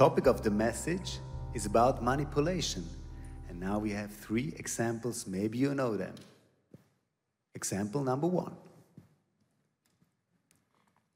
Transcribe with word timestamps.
topic 0.00 0.26
of 0.26 0.40
the 0.40 0.50
message 0.50 1.18
is 1.52 1.66
about 1.66 2.02
manipulation. 2.02 2.82
And 3.50 3.60
now 3.60 3.78
we 3.78 3.90
have 3.90 4.10
three 4.10 4.54
examples. 4.56 5.26
Maybe 5.26 5.58
you 5.58 5.74
know 5.74 5.94
them. 5.94 6.14
Example 7.54 8.02
number 8.02 8.26
one. 8.26 8.56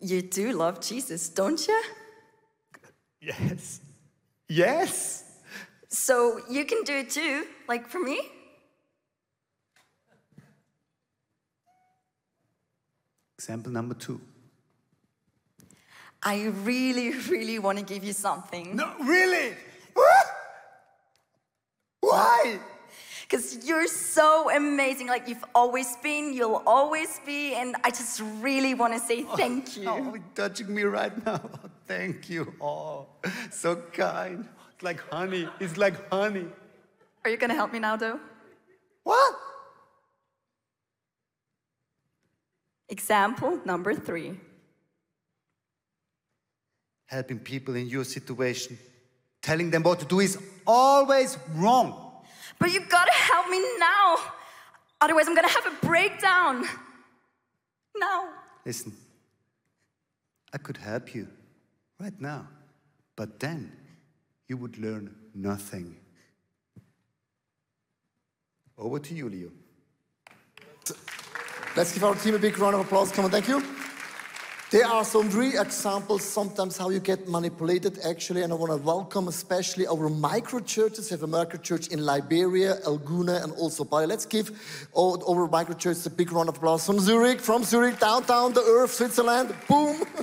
You 0.01 0.21
do 0.21 0.53
love 0.53 0.83
Jesus, 0.83 1.31
don't 1.31 1.67
you? 1.67 1.83
Yes. 3.23 3.81
Yes. 4.51 5.25
So 5.89 6.41
you 6.51 6.66
can 6.66 6.85
do 6.85 6.93
it 6.93 7.09
too, 7.09 7.46
like 7.66 7.89
for 7.89 8.01
me? 8.01 8.21
Example 13.39 13.73
number 13.73 13.95
two. 13.95 14.21
I 16.25 16.46
really, 16.64 17.11
really 17.29 17.59
want 17.59 17.79
to 17.79 17.84
give 17.84 18.02
you 18.02 18.12
something. 18.12 18.77
No, 18.77 18.93
really? 19.00 19.54
What? 19.93 20.27
Why? 22.00 22.58
Because 23.22 23.66
you're 23.66 23.86
so 23.86 24.50
amazing. 24.50 25.07
Like 25.07 25.29
you've 25.29 25.44
always 25.54 25.96
been, 26.02 26.32
you'll 26.32 26.63
always 26.66 27.21
be. 27.25 27.54
And 27.54 27.76
I 27.85 27.90
just 27.90 28.21
really 28.40 28.75
want 28.75 28.93
to 28.94 29.00
say 29.00 29.25
oh, 29.29 29.36
thank 29.36 29.76
you. 29.80 29.89
Oh, 29.89 29.96
you're 29.96 30.22
touching 30.35 30.75
me 30.75 30.82
right 30.82 31.14
now. 31.25 31.40
Thank 31.86 32.30
you. 32.30 32.55
Oh, 32.62 33.06
so 33.50 33.77
kind. 33.77 34.48
It's 34.72 34.83
like 34.83 35.00
honey. 35.11 35.47
It's 35.61 35.77
like 35.77 36.08
honey. 36.11 36.47
Are 37.22 37.30
you 37.30 37.36
going 37.36 37.50
to 37.50 37.55
help 37.55 37.75
me 37.75 37.78
now, 37.78 37.97
though? 37.97 38.19
What? 39.02 39.34
Example 42.88 43.61
number 43.66 43.94
three. 43.94 44.41
Helping 47.14 47.39
people 47.39 47.77
in 47.77 47.86
your 47.86 48.03
situation, 48.03 48.77
telling 49.41 49.70
them 49.70 49.84
what 49.84 50.00
to 50.00 50.05
do 50.05 50.19
is 50.19 50.36
always 50.67 51.39
wrong. 51.55 52.11
But 52.58 52.72
you've 52.72 52.88
gotta 52.88 53.12
help 53.12 53.48
me 53.48 53.61
now. 53.78 54.16
Otherwise, 55.00 55.28
I'm 55.28 55.36
gonna 55.36 55.48
have 55.48 55.64
a 55.64 55.86
breakdown. 55.86 56.64
Now. 57.97 58.30
Listen, 58.66 58.92
I 60.53 60.58
could 60.58 60.77
help 60.77 61.14
you 61.14 61.28
right 62.00 62.20
now, 62.20 62.48
but 63.14 63.38
then 63.38 63.70
you 64.48 64.56
would 64.56 64.77
learn 64.78 65.14
nothing. 65.33 65.94
Over 68.77 68.98
to 68.98 69.14
you, 69.14 69.28
Leo. 69.28 69.50
Let's 71.77 71.94
give 71.94 72.03
our 72.03 72.16
team 72.16 72.34
a 72.34 72.41
big 72.41 72.58
round 72.58 72.75
of 72.75 72.81
applause. 72.81 73.12
Come 73.12 73.27
on, 73.27 73.31
thank 73.31 73.47
you. 73.47 73.62
There 74.70 74.86
are 74.86 75.04
some 75.04 75.30
three 75.30 75.56
examples 75.56 76.24
sometimes 76.24 76.76
how 76.76 76.88
you 76.88 76.98
get 76.98 77.28
manipulated 77.28 77.98
actually, 78.04 78.42
and 78.42 78.52
I 78.52 78.56
want 78.56 78.72
to 78.72 78.78
welcome 78.78 79.28
especially 79.28 79.86
our 79.86 80.08
micro 80.08 80.58
churches. 80.58 81.10
We 81.10 81.14
have 81.14 81.22
a 81.22 81.26
micro 81.26 81.60
church 81.60 81.88
in 81.88 82.04
Liberia, 82.04 82.78
El 82.84 82.98
Gouna, 82.98 83.44
and 83.44 83.52
also 83.52 83.84
Bali. 83.84 84.06
Let's 84.06 84.26
give 84.26 84.50
all 84.92 85.22
our 85.30 85.46
micro 85.48 85.74
churches 85.74 86.06
a 86.06 86.10
big 86.10 86.32
round 86.32 86.48
of 86.48 86.56
applause 86.56 86.86
from 86.86 86.98
Zurich, 86.98 87.40
from 87.40 87.62
Zurich, 87.62 88.00
downtown 88.00 88.52
the 88.52 88.62
earth, 88.62 88.94
Switzerland. 88.94 89.54
Boom. 89.68 90.02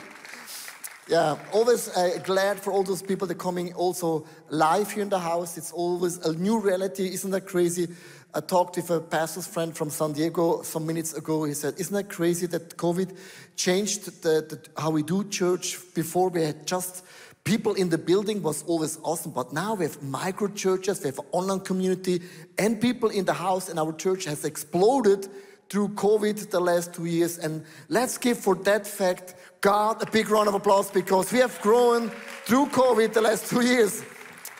Yeah, 1.07 1.37
always 1.51 1.89
uh, 1.89 2.19
glad 2.23 2.57
for 2.57 2.71
all 2.71 2.83
those 2.83 3.01
people 3.01 3.27
that 3.27 3.33
are 3.33 3.37
coming 3.37 3.73
also 3.73 4.25
live 4.49 4.89
here 4.91 5.03
in 5.03 5.09
the 5.09 5.19
house. 5.19 5.57
It's 5.57 5.73
always 5.73 6.19
a 6.19 6.31
new 6.31 6.57
reality. 6.57 7.11
Isn't 7.11 7.31
that 7.31 7.45
crazy? 7.45 7.89
I 8.33 8.39
talked 8.39 8.77
with 8.77 8.89
a 8.89 9.01
pastor's 9.01 9.45
friend 9.45 9.75
from 9.75 9.89
San 9.89 10.13
Diego 10.13 10.61
some 10.61 10.85
minutes 10.85 11.13
ago. 11.13 11.43
He 11.43 11.53
said, 11.53 11.73
Isn't 11.77 11.93
that 11.93 12.09
crazy 12.09 12.47
that 12.47 12.77
COVID 12.77 13.17
changed 13.57 14.23
the, 14.23 14.41
the, 14.47 14.81
how 14.81 14.89
we 14.89 15.03
do 15.03 15.25
church? 15.25 15.77
Before 15.93 16.29
we 16.29 16.43
had 16.43 16.65
just 16.65 17.03
people 17.43 17.73
in 17.73 17.89
the 17.89 17.97
building 17.97 18.41
was 18.41 18.63
always 18.63 18.99
awesome, 19.03 19.33
but 19.33 19.51
now 19.51 19.73
we 19.73 19.83
have 19.83 20.01
micro 20.01 20.47
churches, 20.47 21.01
we 21.01 21.07
have 21.07 21.19
online 21.33 21.59
community, 21.59 22.21
and 22.57 22.79
people 22.79 23.09
in 23.09 23.25
the 23.25 23.33
house, 23.33 23.67
and 23.67 23.77
our 23.77 23.91
church 23.91 24.23
has 24.25 24.45
exploded 24.45 25.27
through 25.69 25.89
COVID 25.89 26.49
the 26.51 26.59
last 26.59 26.93
two 26.93 27.05
years. 27.05 27.37
And 27.37 27.65
let's 27.89 28.17
give 28.17 28.37
for 28.37 28.55
that 28.55 28.87
fact 28.87 29.35
God 29.59 30.01
a 30.01 30.09
big 30.09 30.29
round 30.29 30.47
of 30.47 30.53
applause 30.53 30.89
because 30.89 31.33
we 31.33 31.39
have 31.39 31.59
grown 31.61 32.09
through 32.45 32.67
COVID 32.67 33.11
the 33.11 33.21
last 33.21 33.49
two 33.49 33.61
years. 33.61 34.03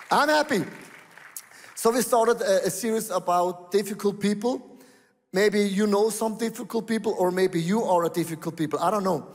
I'm 0.09 0.28
happy. 0.28 0.66
So 1.81 1.90
we 1.90 2.03
started 2.03 2.40
a, 2.42 2.68
a 2.68 2.69
series 2.69 3.09
about 3.09 3.72
difficult 3.72 4.19
people. 4.19 4.78
Maybe 5.34 5.62
you 5.62 5.88
know 5.88 6.12
some 6.12 6.38
difficult 6.38 6.86
people, 6.86 7.16
or 7.18 7.31
maybe 7.31 7.59
you 7.59 7.81
are 7.81 8.06
a 8.06 8.09
difficult 8.09 8.56
people. 8.56 8.78
I 8.78 8.92
don't 8.92 9.03
know. 9.03 9.30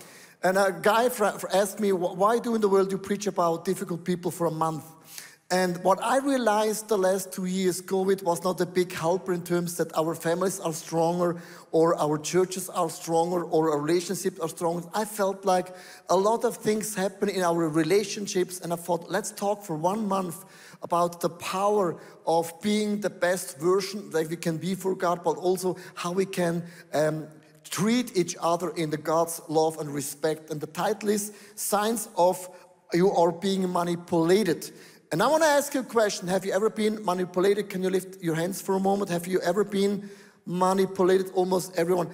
And 0.44 0.56
a 0.56 0.70
guy 0.80 1.10
asked 1.52 1.80
me, 1.80 1.90
why 1.90 2.38
do 2.38 2.54
in 2.54 2.60
the 2.60 2.68
world 2.68 2.92
you 2.92 2.98
preach 2.98 3.26
about 3.26 3.64
difficult 3.64 4.04
people 4.04 4.30
for 4.30 4.46
a 4.46 4.52
month? 4.52 4.84
And 5.50 5.82
what 5.82 5.98
I 6.00 6.18
realized 6.18 6.86
the 6.88 6.96
last 6.96 7.32
two 7.32 7.46
years, 7.46 7.82
COVID 7.82 8.22
was 8.22 8.44
not 8.44 8.60
a 8.60 8.66
big 8.66 8.92
helper 8.92 9.32
in 9.32 9.42
terms 9.42 9.76
that 9.78 9.96
our 9.98 10.14
families 10.14 10.60
are 10.60 10.72
stronger 10.72 11.42
or 11.72 11.96
our 12.00 12.16
churches 12.16 12.68
are 12.68 12.90
stronger 12.90 13.42
or 13.42 13.72
our 13.72 13.80
relationships 13.80 14.38
are 14.38 14.48
stronger. 14.48 14.86
I 14.94 15.04
felt 15.04 15.44
like 15.44 15.74
a 16.08 16.16
lot 16.16 16.44
of 16.44 16.56
things 16.56 16.94
happen 16.94 17.28
in 17.28 17.42
our 17.42 17.68
relationships, 17.68 18.60
and 18.60 18.72
I 18.72 18.76
thought, 18.76 19.10
let's 19.10 19.32
talk 19.32 19.64
for 19.64 19.74
one 19.74 20.06
month 20.06 20.44
about 20.82 21.20
the 21.20 21.28
power 21.28 22.00
of 22.26 22.52
being 22.60 23.00
the 23.00 23.10
best 23.10 23.58
version 23.58 24.10
that 24.10 24.28
we 24.28 24.36
can 24.36 24.56
be 24.56 24.74
for 24.74 24.94
God, 24.94 25.22
but 25.24 25.36
also 25.36 25.76
how 25.94 26.12
we 26.12 26.26
can 26.26 26.62
um, 26.92 27.26
treat 27.70 28.16
each 28.16 28.36
other 28.40 28.70
in 28.70 28.90
the 28.90 28.96
God's 28.96 29.40
love 29.48 29.78
and 29.78 29.92
respect. 29.92 30.50
And 30.50 30.60
the 30.60 30.66
title 30.66 31.10
is 31.10 31.32
Signs 31.54 32.08
of 32.16 32.48
You 32.92 33.10
Are 33.12 33.32
Being 33.32 33.70
Manipulated. 33.70 34.70
And 35.12 35.22
I 35.22 35.28
want 35.28 35.42
to 35.42 35.48
ask 35.48 35.72
you 35.74 35.80
a 35.80 35.84
question. 35.84 36.28
Have 36.28 36.44
you 36.44 36.52
ever 36.52 36.68
been 36.68 37.04
manipulated? 37.04 37.70
Can 37.70 37.82
you 37.82 37.90
lift 37.90 38.22
your 38.22 38.34
hands 38.34 38.60
for 38.60 38.74
a 38.74 38.80
moment? 38.80 39.10
Have 39.10 39.26
you 39.26 39.40
ever 39.40 39.64
been 39.64 40.10
manipulated? 40.46 41.30
Almost 41.34 41.76
everyone. 41.76 42.10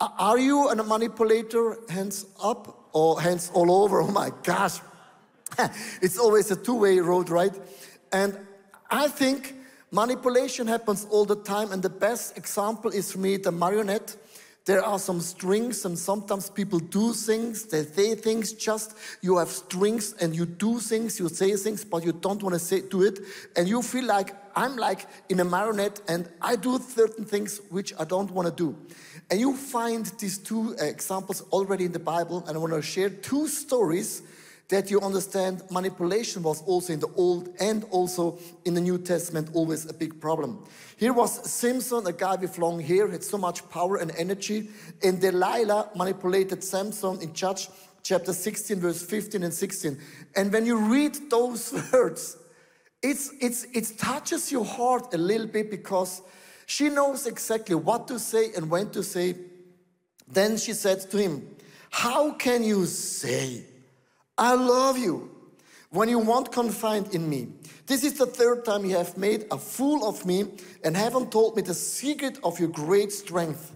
Are 0.00 0.38
you 0.38 0.68
a 0.68 0.76
manipulator? 0.76 1.78
Hands 1.88 2.26
up 2.42 2.88
or 2.92 3.20
hands 3.20 3.50
all 3.54 3.70
over? 3.70 4.02
Oh 4.02 4.10
my 4.10 4.30
gosh. 4.42 4.80
it's 6.02 6.18
always 6.18 6.50
a 6.50 6.56
two 6.56 6.74
way 6.74 6.98
road, 6.98 7.30
right? 7.30 7.54
And 8.12 8.36
I 8.90 9.08
think 9.08 9.54
manipulation 9.90 10.66
happens 10.66 11.06
all 11.10 11.24
the 11.24 11.36
time. 11.36 11.72
And 11.72 11.82
the 11.82 11.90
best 11.90 12.36
example 12.36 12.90
is 12.90 13.12
for 13.12 13.18
me 13.18 13.36
the 13.36 13.52
marionette. 13.52 14.16
There 14.64 14.84
are 14.84 15.00
some 15.00 15.20
strings, 15.20 15.84
and 15.84 15.98
sometimes 15.98 16.48
people 16.48 16.78
do 16.78 17.12
things, 17.14 17.64
they 17.64 17.82
say 17.82 18.14
things, 18.14 18.52
just 18.52 18.96
you 19.20 19.38
have 19.38 19.48
strings 19.48 20.12
and 20.20 20.36
you 20.36 20.46
do 20.46 20.78
things, 20.78 21.18
you 21.18 21.28
say 21.28 21.56
things, 21.56 21.84
but 21.84 22.04
you 22.04 22.12
don't 22.12 22.40
want 22.40 22.52
to 22.52 22.60
say, 22.60 22.80
do 22.80 23.02
it. 23.02 23.18
And 23.56 23.68
you 23.68 23.82
feel 23.82 24.04
like 24.04 24.36
I'm 24.54 24.76
like 24.76 25.08
in 25.28 25.40
a 25.40 25.44
marionette 25.44 26.00
and 26.06 26.28
I 26.40 26.54
do 26.54 26.78
certain 26.78 27.24
things 27.24 27.60
which 27.70 27.92
I 27.98 28.04
don't 28.04 28.30
want 28.30 28.46
to 28.46 28.54
do. 28.54 28.76
And 29.32 29.40
you 29.40 29.56
find 29.56 30.06
these 30.20 30.38
two 30.38 30.76
examples 30.78 31.40
already 31.50 31.86
in 31.86 31.92
the 31.92 31.98
Bible, 31.98 32.44
and 32.46 32.56
I 32.56 32.60
want 32.60 32.72
to 32.72 32.82
share 32.82 33.10
two 33.10 33.48
stories 33.48 34.22
that 34.68 34.90
you 34.90 35.00
understand 35.00 35.62
manipulation 35.70 36.42
was 36.42 36.62
also 36.62 36.92
in 36.92 37.00
the 37.00 37.10
Old 37.16 37.50
and 37.60 37.84
also 37.90 38.38
in 38.64 38.74
the 38.74 38.80
New 38.80 38.98
Testament 38.98 39.50
always 39.52 39.88
a 39.88 39.92
big 39.92 40.20
problem. 40.20 40.64
Here 40.96 41.12
was 41.12 41.50
Samson, 41.50 42.06
a 42.06 42.12
guy 42.12 42.36
with 42.36 42.58
long 42.58 42.80
hair, 42.80 43.08
had 43.08 43.22
so 43.22 43.36
much 43.36 43.68
power 43.70 43.96
and 43.96 44.12
energy, 44.16 44.70
and 45.02 45.20
Delilah 45.20 45.90
manipulated 45.94 46.64
Samson 46.64 47.20
in 47.20 47.34
Judge 47.34 47.68
chapter 48.02 48.32
16, 48.32 48.80
verse 48.80 49.02
15 49.02 49.42
and 49.42 49.52
16. 49.52 49.98
And 50.36 50.52
when 50.52 50.66
you 50.66 50.76
read 50.78 51.30
those 51.30 51.72
words, 51.92 52.36
it's, 53.02 53.32
it's, 53.40 53.64
it 53.72 53.98
touches 53.98 54.52
your 54.52 54.64
heart 54.64 55.12
a 55.12 55.18
little 55.18 55.48
bit 55.48 55.70
because 55.70 56.22
she 56.66 56.88
knows 56.88 57.26
exactly 57.26 57.74
what 57.74 58.08
to 58.08 58.18
say 58.18 58.52
and 58.56 58.70
when 58.70 58.90
to 58.90 59.02
say. 59.02 59.34
Then 60.28 60.56
she 60.56 60.72
said 60.72 61.00
to 61.10 61.18
him, 61.18 61.56
How 61.90 62.32
can 62.32 62.64
you 62.64 62.86
say? 62.86 63.64
I 64.38 64.54
love 64.54 64.98
you 64.98 65.30
when 65.90 66.08
you 66.08 66.18
want 66.18 66.52
confide 66.52 67.14
in 67.14 67.28
me. 67.28 67.48
This 67.86 68.04
is 68.04 68.14
the 68.14 68.26
third 68.26 68.64
time 68.64 68.84
you 68.84 68.96
have 68.96 69.18
made 69.18 69.44
a 69.50 69.58
fool 69.58 70.08
of 70.08 70.24
me 70.24 70.44
and 70.82 70.96
haven't 70.96 71.30
told 71.30 71.56
me 71.56 71.62
the 71.62 71.74
secret 71.74 72.38
of 72.42 72.58
your 72.58 72.70
great 72.70 73.12
strength. 73.12 73.74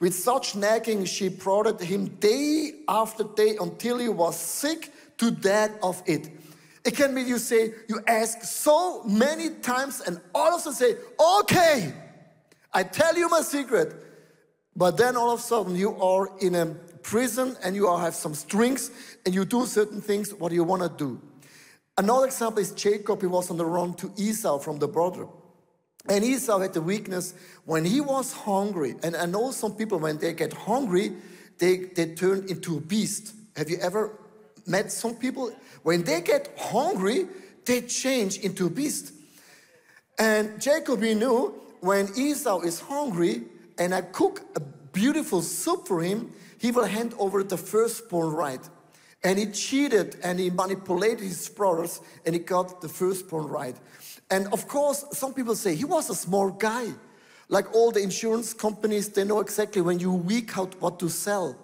With 0.00 0.14
such 0.14 0.54
nagging, 0.54 1.06
she 1.06 1.30
prodded 1.30 1.80
him 1.80 2.06
day 2.20 2.72
after 2.88 3.24
day 3.24 3.56
until 3.60 3.98
he 3.98 4.08
was 4.08 4.38
sick 4.38 4.92
to 5.18 5.30
death 5.30 5.72
of 5.82 6.02
it. 6.06 6.30
It 6.84 6.94
can 6.94 7.14
be 7.14 7.22
you 7.22 7.38
say, 7.38 7.72
you 7.88 8.00
ask 8.06 8.42
so 8.42 9.02
many 9.04 9.50
times 9.50 10.00
and 10.00 10.20
all 10.34 10.54
of 10.54 10.60
a 10.60 10.72
sudden 10.72 10.74
say, 10.74 10.96
okay, 11.40 11.92
I 12.72 12.82
tell 12.82 13.16
you 13.16 13.28
my 13.28 13.40
secret. 13.40 13.94
But 14.76 14.96
then 14.96 15.16
all 15.16 15.32
of 15.32 15.40
a 15.40 15.42
sudden 15.42 15.74
you 15.74 15.96
are 15.96 16.30
in 16.38 16.54
a 16.54 16.76
prison 17.02 17.56
and 17.62 17.74
you 17.74 17.94
have 17.96 18.14
some 18.14 18.34
strings 18.34 18.90
and 19.24 19.34
you 19.34 19.44
do 19.44 19.66
certain 19.66 20.00
things 20.00 20.32
what 20.34 20.52
you 20.52 20.64
want 20.64 20.82
to 20.82 20.88
do. 20.88 21.20
Another 21.96 22.26
example 22.26 22.60
is 22.60 22.72
Jacob. 22.72 23.20
He 23.20 23.26
was 23.26 23.50
on 23.50 23.56
the 23.56 23.66
run 23.66 23.94
to 23.94 24.12
Esau 24.16 24.58
from 24.58 24.78
the 24.78 24.86
brother. 24.86 25.26
And 26.08 26.24
Esau 26.24 26.60
had 26.60 26.72
the 26.72 26.80
weakness 26.80 27.34
when 27.64 27.84
he 27.84 28.00
was 28.00 28.32
hungry. 28.32 28.94
And 29.02 29.16
I 29.16 29.26
know 29.26 29.50
some 29.50 29.74
people, 29.74 29.98
when 29.98 30.18
they 30.18 30.32
get 30.32 30.52
hungry, 30.52 31.12
they, 31.58 31.76
they 31.76 32.14
turn 32.14 32.46
into 32.48 32.76
a 32.76 32.80
beast. 32.80 33.34
Have 33.56 33.68
you 33.68 33.78
ever 33.78 34.12
met 34.66 34.92
some 34.92 35.16
people? 35.16 35.52
When 35.82 36.04
they 36.04 36.20
get 36.20 36.50
hungry, 36.56 37.26
they 37.64 37.82
change 37.82 38.38
into 38.38 38.66
a 38.66 38.70
beast. 38.70 39.12
And 40.18 40.60
Jacob, 40.60 41.02
he 41.02 41.14
knew 41.14 41.60
when 41.80 42.08
Esau 42.16 42.60
is 42.60 42.80
hungry 42.80 43.42
and 43.76 43.94
I 43.94 44.02
cook 44.02 44.42
a 44.56 44.60
beautiful 44.92 45.42
soup 45.42 45.86
for 45.86 46.02
him, 46.02 46.32
he 46.58 46.70
will 46.70 46.84
hand 46.84 47.14
over 47.18 47.42
the 47.42 47.56
firstborn 47.56 48.30
right. 48.30 48.60
And 49.24 49.38
he 49.38 49.46
cheated 49.46 50.16
and 50.22 50.38
he 50.38 50.50
manipulated 50.50 51.20
his 51.20 51.48
brothers 51.48 52.00
and 52.24 52.34
he 52.34 52.40
got 52.40 52.80
the 52.80 52.88
firstborn 52.88 53.46
right. 53.48 53.76
And 54.30 54.46
of 54.52 54.68
course, 54.68 55.04
some 55.12 55.34
people 55.34 55.56
say 55.56 55.74
he 55.74 55.84
was 55.84 56.10
a 56.10 56.14
smart 56.14 56.58
guy. 56.58 56.92
Like 57.48 57.74
all 57.74 57.90
the 57.90 58.02
insurance 58.02 58.52
companies, 58.52 59.08
they 59.08 59.24
know 59.24 59.40
exactly 59.40 59.80
when 59.80 59.98
you 59.98 60.12
weak 60.12 60.56
out 60.58 60.80
what 60.80 60.98
to 61.00 61.08
sell. 61.08 61.56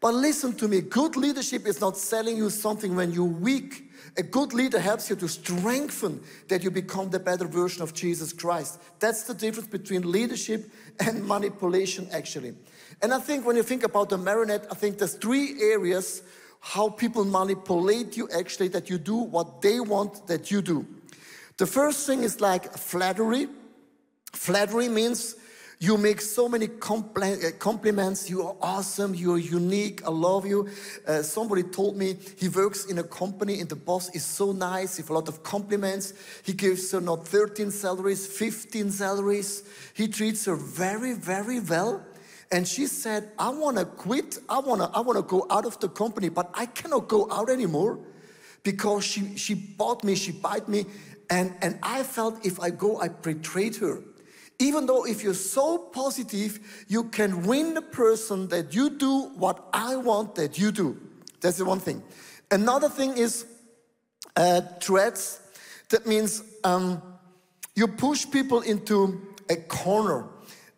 But 0.00 0.14
listen 0.14 0.52
to 0.54 0.66
me, 0.66 0.80
good 0.80 1.16
leadership 1.16 1.64
is 1.66 1.80
not 1.80 1.96
selling 1.96 2.36
you 2.36 2.50
something 2.50 2.96
when 2.96 3.12
you're 3.12 3.24
weak. 3.24 3.91
A 4.16 4.22
good 4.22 4.52
leader 4.52 4.78
helps 4.78 5.08
you 5.08 5.16
to 5.16 5.28
strengthen 5.28 6.22
that 6.48 6.62
you 6.62 6.70
become 6.70 7.10
the 7.10 7.18
better 7.18 7.46
version 7.46 7.82
of 7.82 7.94
Jesus 7.94 8.32
Christ. 8.32 8.80
That's 8.98 9.22
the 9.22 9.34
difference 9.34 9.68
between 9.68 10.10
leadership 10.10 10.70
and 11.00 11.26
manipulation, 11.26 12.08
actually. 12.12 12.54
And 13.00 13.14
I 13.14 13.18
think 13.18 13.46
when 13.46 13.56
you 13.56 13.62
think 13.62 13.84
about 13.84 14.10
the 14.10 14.18
marionette, 14.18 14.66
I 14.70 14.74
think 14.74 14.98
there's 14.98 15.14
three 15.14 15.60
areas 15.60 16.22
how 16.60 16.90
people 16.90 17.24
manipulate 17.24 18.16
you 18.16 18.28
actually 18.30 18.68
that 18.68 18.88
you 18.88 18.96
do 18.96 19.16
what 19.16 19.62
they 19.62 19.80
want 19.80 20.26
that 20.28 20.50
you 20.50 20.62
do. 20.62 20.86
The 21.56 21.66
first 21.66 22.06
thing 22.06 22.22
is 22.22 22.40
like 22.40 22.72
flattery. 22.76 23.48
Flattery 24.32 24.88
means 24.88 25.34
you 25.82 25.98
make 25.98 26.20
so 26.20 26.48
many 26.48 26.68
compl- 26.68 27.44
uh, 27.44 27.50
compliments. 27.58 28.30
You 28.30 28.46
are 28.46 28.54
awesome. 28.62 29.16
You 29.16 29.34
are 29.34 29.38
unique. 29.38 30.00
I 30.06 30.10
love 30.10 30.46
you. 30.46 30.68
Uh, 31.04 31.22
somebody 31.22 31.64
told 31.64 31.96
me 31.96 32.14
he 32.36 32.48
works 32.48 32.84
in 32.84 32.98
a 32.98 33.02
company 33.02 33.58
and 33.58 33.68
the 33.68 33.74
boss 33.74 34.08
is 34.14 34.24
so 34.24 34.52
nice. 34.52 34.98
With 34.98 35.10
a 35.10 35.12
lot 35.12 35.26
of 35.26 35.42
compliments. 35.42 36.14
He 36.44 36.52
gives 36.52 36.92
her 36.92 37.00
not 37.00 37.26
13 37.26 37.72
salaries, 37.72 38.28
15 38.28 38.92
salaries. 38.92 39.64
He 39.92 40.06
treats 40.06 40.44
her 40.44 40.54
very, 40.54 41.14
very 41.14 41.58
well. 41.58 42.00
And 42.52 42.68
she 42.68 42.86
said, 42.86 43.32
I 43.36 43.48
want 43.48 43.76
to 43.78 43.84
quit. 43.84 44.38
I 44.48 44.60
want 44.60 44.82
to 44.82 44.90
I 44.96 45.00
wanna 45.00 45.22
go 45.22 45.48
out 45.50 45.66
of 45.66 45.80
the 45.80 45.88
company, 45.88 46.28
but 46.28 46.48
I 46.54 46.66
cannot 46.66 47.08
go 47.08 47.28
out 47.28 47.50
anymore 47.50 47.98
because 48.62 49.02
she, 49.02 49.36
she 49.36 49.54
bought 49.54 50.04
me, 50.04 50.14
she 50.14 50.30
bought 50.30 50.68
me. 50.68 50.86
And, 51.28 51.52
and 51.60 51.80
I 51.82 52.04
felt 52.04 52.46
if 52.46 52.60
I 52.60 52.70
go, 52.70 53.00
I 53.00 53.08
betrayed 53.08 53.74
her. 53.76 54.04
Even 54.62 54.86
though 54.86 55.04
if 55.04 55.24
you're 55.24 55.34
so 55.34 55.76
positive, 55.76 56.84
you 56.86 57.04
can 57.04 57.42
win 57.42 57.74
the 57.74 57.82
person 57.82 58.46
that 58.48 58.72
you 58.72 58.90
do 58.90 59.30
what 59.36 59.68
I 59.72 59.96
want 59.96 60.36
that 60.36 60.56
you 60.56 60.70
do. 60.70 60.96
That's 61.40 61.58
the 61.58 61.64
one 61.64 61.80
thing. 61.80 62.00
Another 62.48 62.88
thing 62.88 63.18
is 63.18 63.44
uh, 64.36 64.60
threats. 64.80 65.40
That 65.90 66.06
means 66.06 66.44
um, 66.62 67.02
you 67.74 67.88
push 67.88 68.24
people 68.30 68.60
into 68.60 69.20
a 69.50 69.56
corner. 69.56 70.26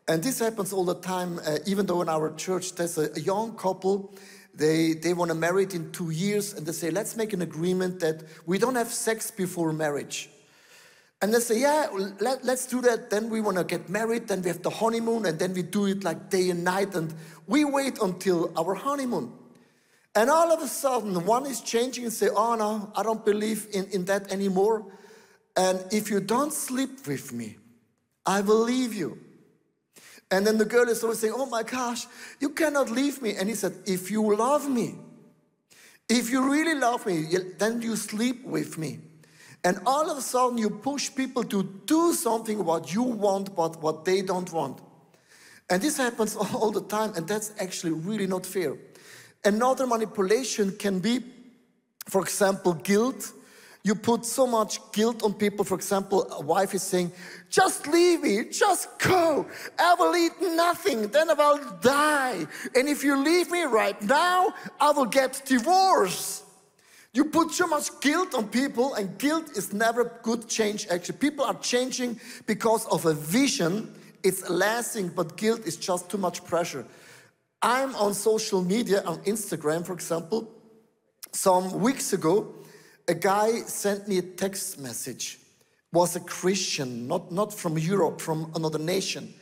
And 0.08 0.22
this 0.22 0.38
happens 0.38 0.72
all 0.72 0.86
the 0.86 1.00
time, 1.00 1.38
uh, 1.46 1.58
even 1.66 1.84
though 1.84 2.00
in 2.00 2.08
our 2.08 2.34
church 2.36 2.74
there's 2.76 2.96
a, 2.96 3.10
a 3.12 3.20
young 3.20 3.54
couple, 3.54 4.14
they, 4.54 4.94
they 4.94 5.12
want 5.12 5.28
to 5.30 5.34
marry 5.34 5.64
it 5.64 5.74
in 5.74 5.92
two 5.92 6.08
years, 6.08 6.54
and 6.54 6.64
they 6.64 6.72
say, 6.72 6.90
let's 6.90 7.16
make 7.16 7.34
an 7.34 7.42
agreement 7.42 8.00
that 8.00 8.22
we 8.46 8.56
don't 8.56 8.76
have 8.76 8.88
sex 8.88 9.30
before 9.30 9.74
marriage. 9.74 10.30
And 11.22 11.32
they 11.32 11.40
say, 11.40 11.60
yeah, 11.60 11.86
let, 12.20 12.44
let's 12.44 12.66
do 12.66 12.80
that. 12.82 13.08
Then 13.08 13.30
we 13.30 13.40
want 13.40 13.56
to 13.56 13.64
get 13.64 13.88
married. 13.88 14.28
Then 14.28 14.42
we 14.42 14.48
have 14.48 14.62
the 14.62 14.70
honeymoon. 14.70 15.24
And 15.26 15.38
then 15.38 15.54
we 15.54 15.62
do 15.62 15.86
it 15.86 16.04
like 16.04 16.28
day 16.28 16.50
and 16.50 16.64
night. 16.64 16.94
And 16.94 17.14
we 17.46 17.64
wait 17.64 17.98
until 18.00 18.52
our 18.58 18.74
honeymoon. 18.74 19.32
And 20.14 20.30
all 20.30 20.52
of 20.52 20.62
a 20.62 20.68
sudden, 20.68 21.24
one 21.24 21.46
is 21.46 21.60
changing 21.60 22.04
and 22.04 22.12
say, 22.12 22.28
oh 22.28 22.54
no, 22.54 22.92
I 22.94 23.02
don't 23.02 23.24
believe 23.24 23.66
in, 23.72 23.86
in 23.86 24.04
that 24.04 24.30
anymore. 24.30 24.84
And 25.56 25.84
if 25.90 26.10
you 26.10 26.20
don't 26.20 26.52
sleep 26.52 27.06
with 27.06 27.32
me, 27.32 27.56
I 28.26 28.40
will 28.40 28.60
leave 28.60 28.94
you. 28.94 29.18
And 30.30 30.46
then 30.46 30.58
the 30.58 30.64
girl 30.64 30.88
is 30.88 31.02
always 31.02 31.20
saying, 31.20 31.34
oh 31.36 31.46
my 31.46 31.62
gosh, 31.62 32.06
you 32.40 32.50
cannot 32.50 32.90
leave 32.90 33.22
me. 33.22 33.36
And 33.36 33.48
he 33.48 33.54
said, 33.54 33.74
if 33.86 34.10
you 34.10 34.36
love 34.36 34.68
me, 34.68 34.96
if 36.08 36.30
you 36.30 36.50
really 36.50 36.74
love 36.74 37.06
me, 37.06 37.26
then 37.58 37.82
you 37.82 37.96
sleep 37.96 38.44
with 38.44 38.76
me. 38.78 38.98
And 39.64 39.80
all 39.86 40.10
of 40.10 40.18
a 40.18 40.22
sudden, 40.22 40.58
you 40.58 40.68
push 40.68 41.10
people 41.14 41.42
to 41.44 41.62
do 41.86 42.12
something 42.12 42.62
what 42.62 42.92
you 42.92 43.02
want, 43.02 43.56
but 43.56 43.82
what 43.82 44.04
they 44.04 44.20
don't 44.20 44.52
want. 44.52 44.80
And 45.70 45.82
this 45.82 45.96
happens 45.96 46.36
all 46.54 46.70
the 46.70 46.82
time, 46.82 47.14
and 47.16 47.26
that's 47.26 47.52
actually 47.58 47.92
really 47.92 48.26
not 48.26 48.44
fair. 48.44 48.76
Another 49.42 49.86
manipulation 49.86 50.76
can 50.78 51.00
be, 51.00 51.20
for 52.06 52.20
example, 52.22 52.74
guilt. 52.74 53.32
You 53.82 53.94
put 53.94 54.24
so 54.24 54.46
much 54.46 54.80
guilt 54.92 55.22
on 55.22 55.34
people. 55.34 55.64
For 55.64 55.74
example, 55.74 56.26
a 56.32 56.40
wife 56.40 56.74
is 56.74 56.82
saying, 56.82 57.12
Just 57.50 57.86
leave 57.86 58.22
me, 58.22 58.44
just 58.50 58.98
go. 58.98 59.46
I 59.78 59.94
will 59.98 60.16
eat 60.16 60.32
nothing, 60.40 61.08
then 61.08 61.30
I 61.30 61.34
will 61.34 61.60
die. 61.80 62.46
And 62.74 62.88
if 62.88 63.04
you 63.04 63.16
leave 63.16 63.50
me 63.50 63.62
right 63.64 64.00
now, 64.02 64.54
I 64.80 64.90
will 64.92 65.04
get 65.06 65.42
divorced. 65.44 66.43
You 67.14 67.24
put 67.26 67.52
so 67.52 67.68
much 67.68 68.00
guilt 68.00 68.34
on 68.34 68.48
people, 68.48 68.94
and 68.94 69.16
guilt 69.18 69.56
is 69.56 69.72
never 69.72 70.18
good 70.22 70.48
change, 70.48 70.88
actually. 70.90 71.18
People 71.18 71.44
are 71.44 71.54
changing 71.54 72.18
because 72.44 72.86
of 72.86 73.06
a 73.06 73.14
vision. 73.14 73.94
It's 74.24 74.50
lasting, 74.50 75.10
but 75.10 75.36
guilt 75.36 75.64
is 75.64 75.76
just 75.76 76.10
too 76.10 76.18
much 76.18 76.44
pressure. 76.44 76.84
I'm 77.62 77.94
on 77.94 78.14
social 78.14 78.62
media, 78.62 79.02
on 79.06 79.18
Instagram, 79.22 79.86
for 79.86 79.92
example. 79.92 80.50
Some 81.30 81.80
weeks 81.80 82.12
ago, 82.12 82.52
a 83.06 83.14
guy 83.14 83.60
sent 83.60 84.08
me 84.08 84.18
a 84.18 84.22
text 84.22 84.80
message. 84.80 85.38
Was 85.92 86.16
a 86.16 86.20
Christian, 86.20 87.06
not, 87.06 87.30
not 87.30 87.54
from 87.54 87.78
Europe, 87.78 88.20
from 88.20 88.50
another 88.56 88.80
nation. 88.80 89.32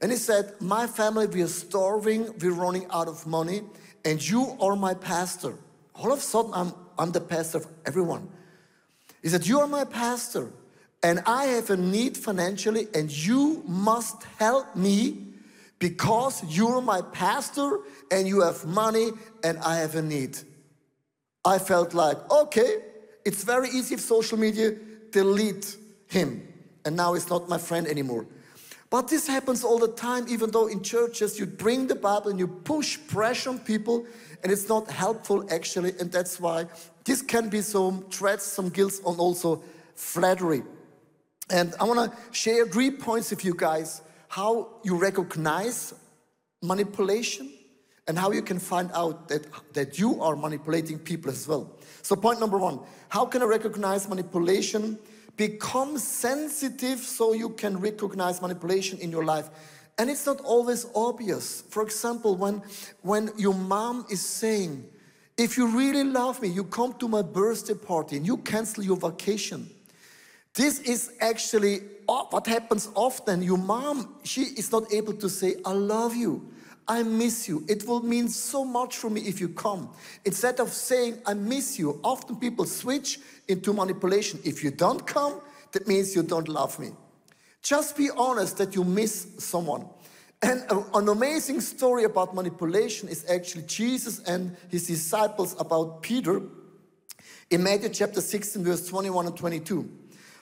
And 0.00 0.12
he 0.12 0.16
said, 0.16 0.54
My 0.60 0.86
family, 0.86 1.26
we 1.26 1.42
are 1.42 1.48
starving, 1.48 2.32
we're 2.38 2.52
running 2.52 2.86
out 2.90 3.08
of 3.08 3.26
money, 3.26 3.62
and 4.04 4.24
you 4.24 4.56
are 4.60 4.76
my 4.76 4.94
pastor. 4.94 5.54
All 5.96 6.12
of 6.12 6.20
a 6.20 6.22
sudden, 6.22 6.52
I'm 6.54 6.72
I'm 6.98 7.12
the 7.12 7.20
pastor 7.20 7.58
of 7.58 7.66
everyone. 7.84 8.28
He 9.22 9.28
said, 9.28 9.46
You 9.46 9.60
are 9.60 9.66
my 9.66 9.84
pastor, 9.84 10.50
and 11.02 11.20
I 11.26 11.46
have 11.46 11.70
a 11.70 11.76
need 11.76 12.16
financially, 12.16 12.88
and 12.94 13.10
you 13.10 13.62
must 13.66 14.22
help 14.38 14.76
me 14.76 15.26
because 15.78 16.42
you're 16.48 16.80
my 16.80 17.02
pastor 17.02 17.80
and 18.10 18.26
you 18.26 18.40
have 18.40 18.64
money 18.64 19.10
and 19.44 19.58
I 19.58 19.76
have 19.76 19.94
a 19.94 20.02
need. 20.02 20.38
I 21.44 21.58
felt 21.58 21.94
like, 21.94 22.18
okay, 22.30 22.78
it's 23.24 23.44
very 23.44 23.68
easy 23.68 23.94
if 23.94 24.00
social 24.00 24.38
media 24.38 24.76
delete 25.10 25.76
him, 26.08 26.46
and 26.84 26.96
now 26.96 27.14
he's 27.14 27.28
not 27.28 27.48
my 27.48 27.58
friend 27.58 27.86
anymore. 27.86 28.26
But 28.88 29.08
this 29.08 29.26
happens 29.26 29.64
all 29.64 29.78
the 29.78 29.92
time, 29.92 30.26
even 30.28 30.50
though 30.50 30.68
in 30.68 30.82
churches 30.82 31.38
you 31.38 31.46
bring 31.46 31.88
the 31.88 31.96
Bible 31.96 32.30
and 32.30 32.38
you 32.38 32.46
push 32.46 32.98
pressure 33.08 33.50
on 33.50 33.58
people 33.58 34.06
and 34.46 34.52
it's 34.52 34.68
not 34.68 34.88
helpful 34.88 35.44
actually, 35.52 35.92
and 35.98 36.12
that's 36.12 36.38
why 36.38 36.66
this 37.02 37.20
can 37.20 37.48
be 37.48 37.60
some 37.60 38.04
threats, 38.12 38.44
some 38.44 38.68
guilt, 38.68 38.92
and 39.04 39.18
also 39.18 39.60
flattery. 39.96 40.62
And 41.50 41.74
I 41.80 41.82
want 41.82 42.12
to 42.12 42.16
share 42.30 42.64
three 42.64 42.92
points 42.92 43.30
with 43.30 43.44
you 43.44 43.56
guys 43.56 44.02
how 44.28 44.68
you 44.84 44.94
recognize 44.96 45.94
manipulation 46.62 47.50
and 48.06 48.16
how 48.16 48.30
you 48.30 48.40
can 48.40 48.60
find 48.60 48.88
out 48.94 49.26
that, 49.30 49.48
that 49.72 49.98
you 49.98 50.22
are 50.22 50.36
manipulating 50.36 51.00
people 51.00 51.28
as 51.28 51.48
well. 51.48 51.68
So, 52.02 52.14
point 52.14 52.38
number 52.38 52.56
one 52.56 52.78
how 53.08 53.26
can 53.26 53.42
I 53.42 53.46
recognize 53.46 54.08
manipulation? 54.08 54.96
Become 55.36 55.98
sensitive 55.98 57.00
so 57.00 57.32
you 57.32 57.48
can 57.48 57.80
recognize 57.80 58.40
manipulation 58.40 59.00
in 59.00 59.10
your 59.10 59.24
life. 59.24 59.50
And 59.98 60.10
it's 60.10 60.26
not 60.26 60.40
always 60.42 60.86
obvious. 60.94 61.62
For 61.70 61.82
example, 61.82 62.36
when, 62.36 62.62
when 63.02 63.30
your 63.36 63.54
mom 63.54 64.06
is 64.10 64.20
saying, 64.20 64.86
if 65.38 65.56
you 65.56 65.66
really 65.68 66.04
love 66.04 66.40
me, 66.42 66.48
you 66.48 66.64
come 66.64 66.94
to 66.94 67.08
my 67.08 67.22
birthday 67.22 67.74
party 67.74 68.16
and 68.16 68.26
you 68.26 68.38
cancel 68.38 68.84
your 68.84 68.96
vacation. 68.96 69.70
This 70.54 70.80
is 70.80 71.12
actually 71.20 71.80
oh, 72.08 72.26
what 72.30 72.46
happens 72.46 72.88
often. 72.94 73.42
Your 73.42 73.58
mom, 73.58 74.16
she 74.22 74.42
is 74.42 74.72
not 74.72 74.92
able 74.92 75.12
to 75.14 75.28
say, 75.28 75.56
I 75.64 75.72
love 75.72 76.14
you. 76.14 76.50
I 76.88 77.02
miss 77.02 77.48
you. 77.48 77.64
It 77.68 77.86
will 77.86 78.02
mean 78.02 78.28
so 78.28 78.64
much 78.64 78.96
for 78.96 79.10
me 79.10 79.22
if 79.22 79.40
you 79.40 79.48
come. 79.48 79.90
Instead 80.24 80.60
of 80.60 80.72
saying, 80.72 81.18
I 81.26 81.34
miss 81.34 81.78
you, 81.78 82.00
often 82.04 82.36
people 82.36 82.64
switch 82.64 83.18
into 83.48 83.72
manipulation. 83.72 84.40
If 84.44 84.62
you 84.62 84.70
don't 84.70 85.04
come, 85.06 85.40
that 85.72 85.88
means 85.88 86.14
you 86.14 86.22
don't 86.22 86.48
love 86.48 86.78
me. 86.78 86.92
Just 87.62 87.96
be 87.96 88.10
honest 88.10 88.58
that 88.58 88.74
you 88.74 88.84
miss 88.84 89.26
someone. 89.38 89.86
And 90.42 90.64
an 90.70 91.08
amazing 91.08 91.60
story 91.60 92.04
about 92.04 92.34
manipulation 92.34 93.08
is 93.08 93.28
actually 93.28 93.62
Jesus 93.62 94.22
and 94.24 94.56
his 94.68 94.86
disciples 94.86 95.56
about 95.58 96.02
Peter 96.02 96.42
in 97.50 97.62
Matthew 97.62 97.88
chapter 97.88 98.20
16, 98.20 98.62
verse 98.62 98.86
21 98.86 99.26
and 99.26 99.36
22. 99.36 99.90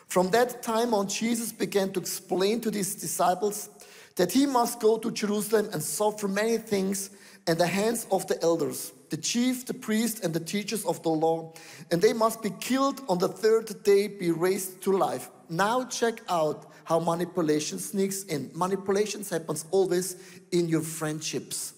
From 0.08 0.30
that 0.30 0.62
time 0.62 0.94
on, 0.94 1.08
Jesus 1.08 1.52
began 1.52 1.92
to 1.92 2.00
explain 2.00 2.60
to 2.62 2.70
his 2.70 2.94
disciples 2.94 3.70
that 4.16 4.32
he 4.32 4.46
must 4.46 4.80
go 4.80 4.98
to 4.98 5.10
Jerusalem 5.10 5.68
and 5.72 5.82
suffer 5.82 6.28
many 6.28 6.58
things 6.58 7.10
and 7.46 7.58
the 7.58 7.66
hands 7.66 8.06
of 8.10 8.26
the 8.26 8.40
elders, 8.42 8.92
the 9.10 9.16
chief, 9.16 9.66
the 9.66 9.74
priests, 9.74 10.20
and 10.20 10.32
the 10.32 10.40
teachers 10.40 10.84
of 10.84 11.02
the 11.02 11.08
law, 11.08 11.52
and 11.90 12.00
they 12.00 12.12
must 12.12 12.42
be 12.42 12.50
killed 12.60 13.02
on 13.08 13.18
the 13.18 13.28
third 13.28 13.82
day, 13.82 14.08
be 14.08 14.30
raised 14.30 14.82
to 14.82 14.92
life. 14.92 15.30
Now 15.48 15.84
check 15.84 16.22
out 16.28 16.72
how 16.84 17.00
manipulation 17.00 17.78
sneaks 17.78 18.24
in. 18.24 18.50
Manipulations 18.54 19.30
happens 19.30 19.64
always 19.70 20.16
in 20.52 20.68
your 20.68 20.82
friendships, 20.82 21.74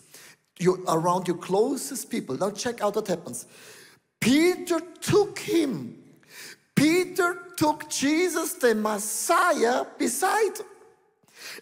you 0.58 0.84
around 0.88 1.28
your 1.28 1.36
closest 1.38 2.10
people. 2.10 2.36
Now 2.36 2.50
check 2.50 2.80
out 2.80 2.96
what 2.96 3.08
happens. 3.08 3.46
Peter 4.20 4.80
took 5.00 5.38
him. 5.38 6.02
Peter 6.75 7.38
took 7.56 7.88
Jesus, 7.88 8.54
the 8.54 8.75
Messiah, 8.75 9.84
beside 9.98 10.60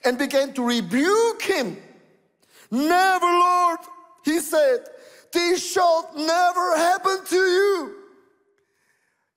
and 0.04 0.18
began 0.18 0.52
to 0.54 0.64
rebuke 0.64 1.42
him. 1.42 1.76
Never, 2.70 3.26
Lord, 3.26 3.78
he 4.24 4.40
said, 4.40 4.86
this 5.32 5.72
shall 5.72 6.10
never 6.16 6.76
happen 6.76 7.18
to 7.26 7.36
you. 7.36 7.94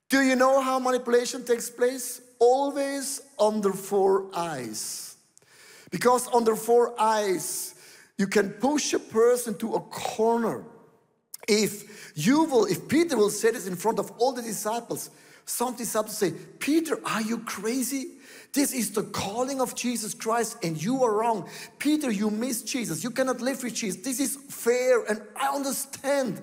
Do 0.09 0.21
you 0.21 0.35
know 0.35 0.61
how 0.61 0.79
manipulation 0.79 1.43
takes 1.43 1.69
place? 1.69 2.21
Always 2.39 3.21
under 3.39 3.73
four 3.73 4.27
eyes. 4.35 5.15
Because 5.91 6.27
under 6.33 6.55
four 6.55 6.99
eyes, 6.99 7.75
you 8.17 8.27
can 8.27 8.49
push 8.51 8.93
a 8.93 8.99
person 8.99 9.57
to 9.59 9.75
a 9.75 9.79
corner. 9.79 10.63
If 11.47 12.11
you 12.15 12.43
will, 12.43 12.65
if 12.65 12.87
Peter 12.87 13.15
will 13.15 13.29
say 13.29 13.51
this 13.51 13.67
in 13.67 13.75
front 13.75 13.99
of 13.99 14.11
all 14.17 14.33
the 14.33 14.41
disciples, 14.41 15.09
some 15.45 15.75
disciples 15.75 16.17
say, 16.17 16.31
Peter, 16.59 16.99
are 17.05 17.21
you 17.21 17.39
crazy? 17.39 18.17
This 18.51 18.73
is 18.73 18.91
the 18.91 19.03
calling 19.03 19.61
of 19.61 19.75
Jesus 19.75 20.13
Christ, 20.13 20.57
and 20.61 20.81
you 20.81 21.03
are 21.03 21.13
wrong. 21.13 21.47
Peter, 21.79 22.11
you 22.11 22.29
miss 22.29 22.63
Jesus. 22.63 23.03
You 23.03 23.11
cannot 23.11 23.39
live 23.39 23.63
with 23.63 23.75
Jesus. 23.75 24.01
This 24.01 24.19
is 24.19 24.35
fair, 24.49 25.03
and 25.05 25.21
I 25.39 25.55
understand. 25.55 26.41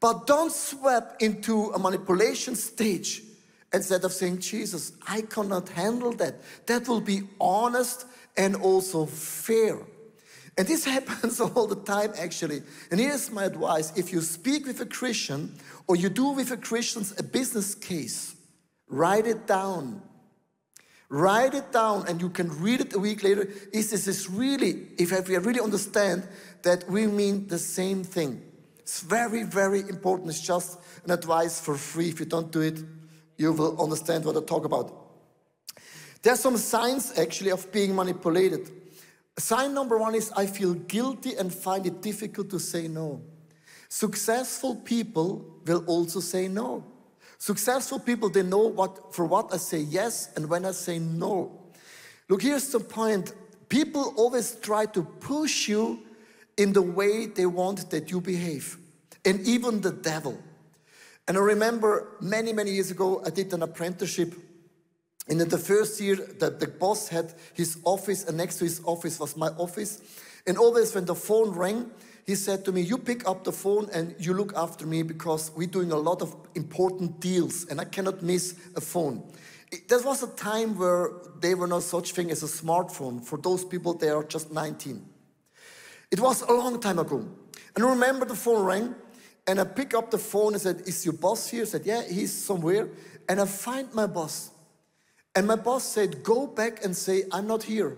But 0.00 0.26
don't 0.26 0.52
sweep 0.52 1.04
into 1.20 1.70
a 1.70 1.78
manipulation 1.78 2.56
stage 2.56 3.22
instead 3.72 4.04
of 4.04 4.12
saying, 4.12 4.38
Jesus, 4.38 4.92
I 5.06 5.22
cannot 5.22 5.68
handle 5.68 6.12
that. 6.12 6.36
That 6.66 6.88
will 6.88 7.00
be 7.00 7.22
honest 7.40 8.06
and 8.36 8.56
also 8.56 9.06
fair. 9.06 9.78
And 10.58 10.66
this 10.66 10.84
happens 10.96 11.40
all 11.40 11.66
the 11.66 11.76
time, 11.76 12.12
actually. 12.18 12.62
And 12.90 13.00
here's 13.00 13.30
my 13.30 13.44
advice 13.44 13.92
if 13.96 14.12
you 14.12 14.20
speak 14.20 14.66
with 14.66 14.80
a 14.80 14.86
Christian 14.86 15.54
or 15.86 15.96
you 15.96 16.08
do 16.08 16.30
with 16.30 16.50
a 16.50 16.56
Christian 16.56 17.04
a 17.18 17.22
business 17.22 17.74
case, 17.74 18.34
write 18.88 19.26
it 19.26 19.46
down. 19.46 20.02
Write 21.08 21.54
it 21.54 21.72
down 21.72 22.06
and 22.06 22.20
you 22.20 22.30
can 22.30 22.48
read 22.62 22.80
it 22.80 22.94
a 22.94 22.98
week 22.98 23.24
later. 23.24 23.48
Is 23.72 23.90
this 23.90 24.06
is 24.06 24.30
really, 24.30 24.86
if 24.96 25.10
we 25.28 25.36
really 25.36 25.60
understand 25.60 26.22
that 26.62 26.88
we 26.88 27.08
mean 27.08 27.48
the 27.48 27.58
same 27.58 28.04
thing? 28.04 28.40
It's 28.78 29.00
very, 29.00 29.42
very 29.42 29.80
important. 29.80 30.30
It's 30.30 30.40
just 30.40 30.78
an 31.04 31.10
advice 31.10 31.60
for 31.60 31.74
free. 31.74 32.08
If 32.10 32.20
you 32.20 32.26
don't 32.26 32.52
do 32.52 32.60
it, 32.60 32.80
you 33.40 33.52
will 33.52 33.80
understand 33.82 34.26
what 34.26 34.36
I 34.36 34.42
talk 34.42 34.66
about. 34.66 34.92
There 36.22 36.34
are 36.34 36.36
some 36.36 36.58
signs 36.58 37.18
actually 37.18 37.50
of 37.50 37.72
being 37.72 37.96
manipulated. 37.96 38.70
Sign 39.38 39.72
number 39.72 39.96
one 39.96 40.14
is 40.14 40.30
I 40.36 40.44
feel 40.44 40.74
guilty 40.74 41.34
and 41.36 41.52
find 41.52 41.86
it 41.86 42.02
difficult 42.02 42.50
to 42.50 42.58
say 42.58 42.86
no. 42.86 43.22
Successful 43.88 44.76
people 44.76 45.62
will 45.64 45.82
also 45.86 46.20
say 46.20 46.48
no. 46.48 46.84
Successful 47.38 47.98
people, 47.98 48.28
they 48.28 48.42
know 48.42 48.66
what 48.66 49.14
for 49.14 49.24
what 49.24 49.54
I 49.54 49.56
say 49.56 49.78
yes 49.78 50.28
and 50.36 50.46
when 50.46 50.66
I 50.66 50.72
say 50.72 50.98
no. 50.98 51.58
Look, 52.28 52.42
here's 52.42 52.70
the 52.70 52.80
point. 52.80 53.32
People 53.70 54.12
always 54.18 54.56
try 54.56 54.84
to 54.84 55.02
push 55.02 55.66
you 55.66 56.00
in 56.58 56.74
the 56.74 56.82
way 56.82 57.24
they 57.24 57.46
want 57.46 57.88
that 57.88 58.10
you 58.10 58.20
behave. 58.20 58.76
And 59.24 59.40
even 59.46 59.80
the 59.80 59.92
devil. 59.92 60.38
And 61.28 61.36
I 61.36 61.40
remember 61.40 62.16
many, 62.20 62.52
many 62.52 62.72
years 62.72 62.90
ago, 62.90 63.22
I 63.24 63.30
did 63.30 63.52
an 63.52 63.62
apprenticeship. 63.62 64.34
And 65.28 65.40
in 65.40 65.48
the 65.48 65.58
first 65.58 66.00
year, 66.00 66.16
the, 66.16 66.50
the 66.50 66.66
boss 66.66 67.08
had 67.08 67.34
his 67.54 67.78
office, 67.84 68.24
and 68.24 68.36
next 68.36 68.56
to 68.58 68.64
his 68.64 68.80
office 68.84 69.20
was 69.20 69.36
my 69.36 69.48
office. 69.50 70.00
And 70.46 70.58
always 70.58 70.94
when 70.94 71.04
the 71.04 71.14
phone 71.14 71.50
rang, 71.50 71.90
he 72.26 72.34
said 72.34 72.64
to 72.64 72.72
me, 72.72 72.82
You 72.82 72.98
pick 72.98 73.26
up 73.28 73.44
the 73.44 73.52
phone 73.52 73.88
and 73.92 74.14
you 74.18 74.34
look 74.34 74.52
after 74.56 74.86
me 74.86 75.02
because 75.02 75.50
we're 75.56 75.68
doing 75.68 75.92
a 75.92 75.96
lot 75.96 76.22
of 76.22 76.34
important 76.54 77.20
deals 77.20 77.66
and 77.66 77.80
I 77.80 77.84
cannot 77.84 78.22
miss 78.22 78.54
a 78.76 78.80
phone. 78.80 79.22
There 79.88 80.00
was 80.00 80.22
a 80.22 80.28
time 80.28 80.76
where 80.78 81.10
there 81.40 81.56
were 81.56 81.66
no 81.66 81.80
such 81.80 82.12
thing 82.12 82.30
as 82.30 82.42
a 82.42 82.46
smartphone. 82.46 83.24
For 83.24 83.38
those 83.38 83.64
people, 83.64 83.94
they 83.94 84.10
are 84.10 84.24
just 84.24 84.52
19. 84.52 85.04
It 86.10 86.20
was 86.20 86.42
a 86.42 86.52
long 86.52 86.80
time 86.80 86.98
ago. 86.98 87.24
And 87.76 87.84
I 87.84 87.88
remember 87.88 88.26
the 88.26 88.34
phone 88.34 88.64
rang 88.64 88.94
and 89.46 89.60
I 89.60 89.64
pick 89.64 89.94
up 89.94 90.10
the 90.10 90.18
phone 90.18 90.52
and 90.52 90.62
said, 90.62 90.82
Is 90.86 91.04
your 91.04 91.14
boss 91.14 91.48
here? 91.48 91.62
I 91.62 91.66
said, 91.66 91.86
Yeah, 91.86 92.02
he's 92.02 92.32
somewhere. 92.32 92.88
And 93.28 93.40
I 93.40 93.46
find 93.46 93.92
my 93.94 94.06
boss. 94.06 94.50
And 95.34 95.46
my 95.46 95.56
boss 95.56 95.84
said, 95.84 96.22
Go 96.22 96.46
back 96.46 96.84
and 96.84 96.96
say, 96.96 97.24
I'm 97.32 97.46
not 97.46 97.62
here. 97.62 97.96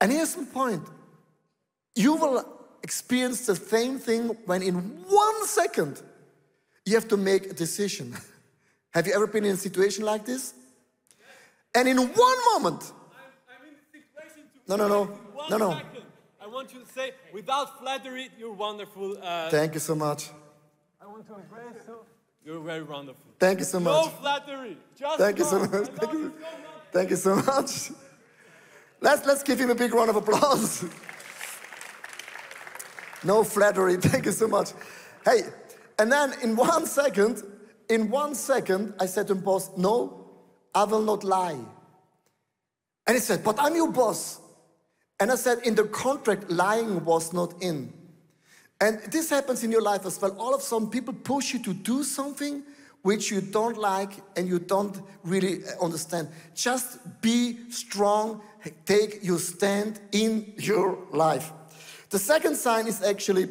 And 0.00 0.12
here's 0.12 0.34
the 0.34 0.44
point 0.44 0.82
you 1.94 2.14
will 2.14 2.44
experience 2.82 3.46
the 3.46 3.56
same 3.56 3.98
thing 3.98 4.28
when 4.46 4.62
in 4.62 4.74
one 4.74 5.46
second 5.46 6.02
you 6.84 6.94
have 6.94 7.08
to 7.08 7.16
make 7.16 7.46
a 7.46 7.54
decision. 7.54 8.14
have 8.90 9.06
you 9.06 9.14
ever 9.14 9.26
been 9.26 9.44
in 9.44 9.52
a 9.52 9.56
situation 9.56 10.04
like 10.04 10.24
this? 10.24 10.54
And 11.74 11.88
in 11.88 11.96
one 11.96 12.38
moment, 12.52 12.92
I'm, 13.48 13.68
in 13.68 13.74
situation 13.92 14.44
no, 14.68 14.76
no, 14.76 14.88
no, 14.88 15.18
no, 15.50 15.56
no. 15.56 15.80
Second, 16.54 16.68
I 16.68 16.72
want 16.72 16.74
you 16.74 16.80
to 16.80 16.92
say, 16.92 17.12
without 17.32 17.80
flattery, 17.80 18.28
you're 18.38 18.52
wonderful. 18.52 19.16
Uh, 19.20 19.50
Thank 19.50 19.74
you 19.74 19.80
so 19.80 19.94
much. 19.94 20.30
I 21.00 21.06
want 21.06 21.26
to 21.26 21.34
embrace 21.34 21.82
you. 21.86 21.98
You're 22.44 22.60
very 22.60 22.82
wonderful. 22.82 23.24
Thank 23.38 23.58
you 23.58 23.64
so 23.64 23.80
much. 23.80 24.04
No 24.04 24.10
flattery. 24.10 24.76
Just 24.96 25.18
Thank 25.18 25.38
you 25.38 25.44
so 25.44 25.58
much. 25.58 25.88
Thank 25.88 26.12
you. 26.12 26.32
Thank 26.92 27.10
you 27.10 27.16
so 27.16 27.36
much. 27.36 27.90
Let's, 29.00 29.26
let's 29.26 29.42
give 29.42 29.58
him 29.58 29.70
a 29.70 29.74
big 29.74 29.92
round 29.94 30.10
of 30.10 30.16
applause. 30.16 30.84
No 33.26 33.42
flattery. 33.42 33.96
Thank 34.00 34.26
you 34.26 34.32
so 34.32 34.46
much. 34.46 34.72
Hey, 35.24 35.44
and 35.98 36.12
then 36.12 36.34
in 36.42 36.56
one 36.56 36.84
second, 36.84 37.42
in 37.88 38.10
one 38.10 38.34
second, 38.34 38.92
I 39.00 39.06
said 39.06 39.28
to 39.28 39.32
him, 39.32 39.40
boss, 39.40 39.70
no, 39.78 40.28
I 40.74 40.84
will 40.84 41.00
not 41.00 41.24
lie. 41.24 41.58
And 43.06 43.16
he 43.16 43.20
said, 43.20 43.42
but 43.42 43.56
I'm 43.58 43.74
your 43.74 43.90
boss. 43.90 44.42
And 45.20 45.30
I 45.30 45.36
said, 45.36 45.58
in 45.64 45.74
the 45.74 45.84
contract, 45.84 46.50
lying 46.50 47.04
was 47.04 47.32
not 47.32 47.62
in. 47.62 47.92
And 48.80 49.00
this 49.10 49.30
happens 49.30 49.62
in 49.62 49.70
your 49.70 49.82
life 49.82 50.04
as 50.04 50.20
well. 50.20 50.36
All 50.38 50.54
of 50.54 50.60
a 50.60 50.64
sudden, 50.64 50.88
people 50.90 51.14
push 51.14 51.52
you 51.52 51.62
to 51.62 51.72
do 51.72 52.02
something 52.02 52.62
which 53.02 53.30
you 53.30 53.40
don't 53.40 53.76
like 53.76 54.12
and 54.36 54.48
you 54.48 54.58
don't 54.58 54.98
really 55.22 55.60
understand. 55.80 56.28
Just 56.54 56.98
be 57.20 57.70
strong, 57.70 58.40
take 58.86 59.22
your 59.22 59.38
stand 59.38 60.00
in 60.12 60.54
your 60.56 60.98
life. 61.12 61.52
The 62.10 62.18
second 62.18 62.56
sign 62.56 62.86
is 62.86 63.02
actually, 63.02 63.48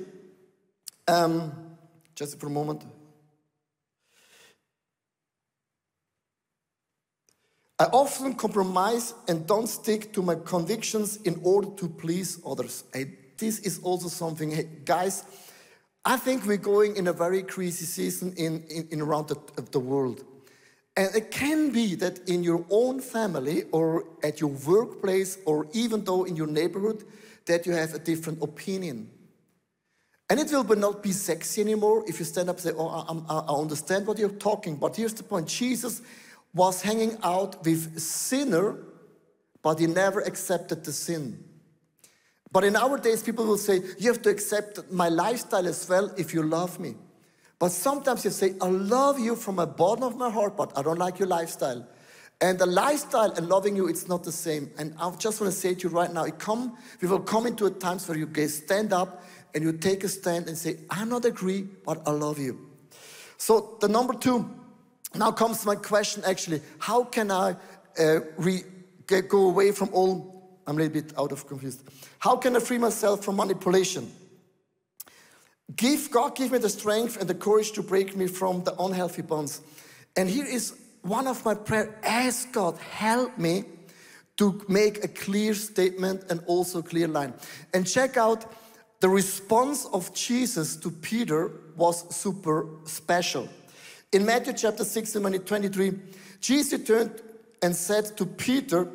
um, 1.08 1.54
just 2.16 2.40
for 2.40 2.48
a 2.48 2.50
moment. 2.50 2.84
I 7.84 7.88
often 7.88 8.36
compromise 8.36 9.14
and 9.28 9.46
don't 9.46 9.68
stick 9.68 10.14
to 10.14 10.22
my 10.22 10.36
convictions 10.36 11.18
in 11.26 11.42
order 11.44 11.68
to 11.76 11.90
please 11.90 12.40
others. 12.46 12.86
I, 12.96 13.08
this 13.38 13.60
is 13.60 13.80
also 13.84 14.08
something, 14.08 14.52
hey, 14.52 14.70
guys, 14.86 15.26
I 16.06 16.16
think 16.16 16.46
we're 16.46 16.56
going 16.56 16.96
in 16.96 17.08
a 17.08 17.14
very 17.14 17.44
crazy 17.44 17.84
season 17.84 18.36
in, 18.38 18.64
in, 18.70 18.88
in 18.90 19.02
around 19.02 19.28
the, 19.28 19.38
the 19.72 19.82
world. 19.82 20.24
And 20.96 21.14
it 21.14 21.30
can 21.30 21.72
be 21.72 21.96
that 21.96 22.30
in 22.30 22.42
your 22.42 22.66
own 22.70 23.02
family 23.02 23.64
or 23.74 24.06
at 24.24 24.40
your 24.40 24.52
workplace 24.52 25.38
or 25.46 25.68
even 25.74 26.06
though 26.06 26.24
in 26.24 26.38
your 26.38 26.48
neighborhood, 26.48 27.04
that 27.48 27.66
you 27.66 27.74
have 27.74 27.94
a 27.94 28.00
different 28.00 28.42
opinion. 28.42 29.10
And 30.30 30.40
it 30.40 30.50
will 30.54 30.64
not 30.64 31.04
be 31.04 31.12
sexy 31.12 31.60
anymore 31.60 32.06
if 32.08 32.18
you 32.20 32.24
stand 32.24 32.50
up 32.50 32.56
and 32.56 32.64
say, 32.64 32.72
Oh, 32.78 32.88
I, 33.28 33.40
I 33.40 33.60
understand 33.60 34.08
what 34.08 34.18
you're 34.18 34.30
talking. 34.30 34.78
But 34.78 34.96
here's 34.96 35.14
the 35.14 35.24
point 35.24 35.50
Jesus 35.50 36.02
was 36.54 36.82
hanging 36.82 37.18
out 37.24 37.64
with 37.66 37.98
a 37.98 38.00
sinner, 38.00 38.78
but 39.62 39.80
he 39.80 39.88
never 39.88 40.22
accepted 40.22 40.84
the 40.84 40.92
sin. 40.92 41.44
But 42.52 42.64
in 42.64 42.76
our 42.76 42.98
days, 42.98 43.24
people 43.24 43.46
will 43.46 43.58
say, 43.58 43.82
You 43.98 44.12
have 44.12 44.22
to 44.22 44.30
accept 44.30 44.92
my 44.92 45.10
lifestyle 45.10 45.68
as 45.68 45.90
well 45.90 46.14
if 46.18 46.34
you 46.34 46.44
love 46.44 46.80
me. 46.80 46.96
But 47.58 47.70
sometimes 47.70 48.26
you 48.26 48.32
say, 48.32 48.54
I 48.62 48.68
love 48.68 49.20
you 49.20 49.36
from 49.36 49.56
the 49.56 49.66
bottom 49.66 50.04
of 50.04 50.18
my 50.18 50.30
heart, 50.30 50.56
but 50.56 50.78
I 50.78 50.84
don't 50.84 51.00
like 51.00 51.18
your 51.18 51.28
lifestyle. 51.28 51.88
And 52.42 52.60
the 52.60 52.66
lifestyle 52.66 53.32
and 53.32 53.48
loving 53.48 53.76
you, 53.76 53.88
it's 53.88 54.08
not 54.10 54.24
the 54.24 54.32
same. 54.32 54.70
And 54.78 54.94
I 55.00 55.10
just 55.12 55.40
want 55.40 55.54
to 55.54 55.58
say 55.58 55.74
to 55.74 55.88
you 55.88 55.96
right 55.96 56.12
now, 56.12 56.26
it 56.26 56.40
come, 56.40 56.78
we 57.02 57.08
will 57.08 57.22
come 57.22 57.48
into 57.48 57.66
a 57.66 57.72
times 57.72 58.08
where 58.08 58.18
you 58.18 58.28
can 58.28 58.50
stand 58.50 58.92
up 58.92 59.24
and 59.56 59.64
you 59.64 59.72
take 59.72 60.04
a 60.04 60.10
stand 60.10 60.48
and 60.48 60.58
say, 60.58 60.78
I 60.90 61.06
not 61.06 61.26
agree, 61.26 61.62
but 61.86 62.06
I 62.06 62.12
love 62.12 62.40
you. 62.40 62.70
So 63.38 63.78
the 63.80 63.88
number 63.88 64.14
two, 64.14 64.50
now 65.16 65.32
comes 65.32 65.66
my 65.66 65.76
question 65.76 66.24
actually, 66.26 66.62
how 66.80 67.04
can 67.04 67.32
I 67.32 67.56
uh, 68.00 68.20
re, 68.38 68.64
get, 69.08 69.30
go 69.30 69.50
away 69.50 69.72
from 69.72 69.90
all 69.94 70.34
I'm 70.66 70.76
a 70.76 70.84
little 70.84 71.02
bit 71.02 71.14
out 71.18 71.32
of 71.32 71.48
confused. 71.48 71.84
How 72.20 72.38
can 72.38 72.56
I 72.56 72.60
free 72.60 72.78
myself 72.78 73.24
from 73.24 73.36
manipulation? 73.36 74.12
Give 75.76 76.10
God 76.12 76.36
give 76.36 76.52
me 76.52 76.58
the 76.58 76.70
strength 76.70 77.18
and 77.20 77.30
the 77.30 77.36
courage 77.36 77.72
to 77.74 77.84
break 77.84 78.16
me 78.16 78.28
from 78.28 78.64
the 78.64 78.74
unhealthy 78.80 79.22
bonds. 79.22 79.62
And 80.16 80.30
here 80.30 80.46
is 80.46 80.78
one 81.02 81.28
of 81.28 81.44
my 81.44 81.56
prayer. 81.56 82.00
Ask 82.04 82.52
God, 82.52 82.78
help 82.78 83.38
me 83.38 83.64
to 84.38 84.62
make 84.68 85.04
a 85.04 85.08
clear 85.08 85.54
statement 85.54 86.26
and 86.30 86.42
also 86.48 86.82
clear 86.82 87.08
line. 87.08 87.34
And 87.74 87.88
check 87.88 88.18
out 88.18 88.46
the 89.00 89.10
response 89.10 89.86
of 89.86 90.14
Jesus 90.14 90.76
to 90.78 90.90
Peter 90.90 91.52
was 91.76 92.16
super 92.16 92.68
special. 92.86 93.50
In 94.14 94.28
Matthew 94.28 94.54
chapter 94.54 94.84
6 94.84 95.16
and 95.16 95.46
23, 95.46 95.92
Jesus 96.40 96.88
turned 96.88 97.20
and 97.64 97.76
said 97.76 98.16
to 98.18 98.28
Peter, 98.28 98.88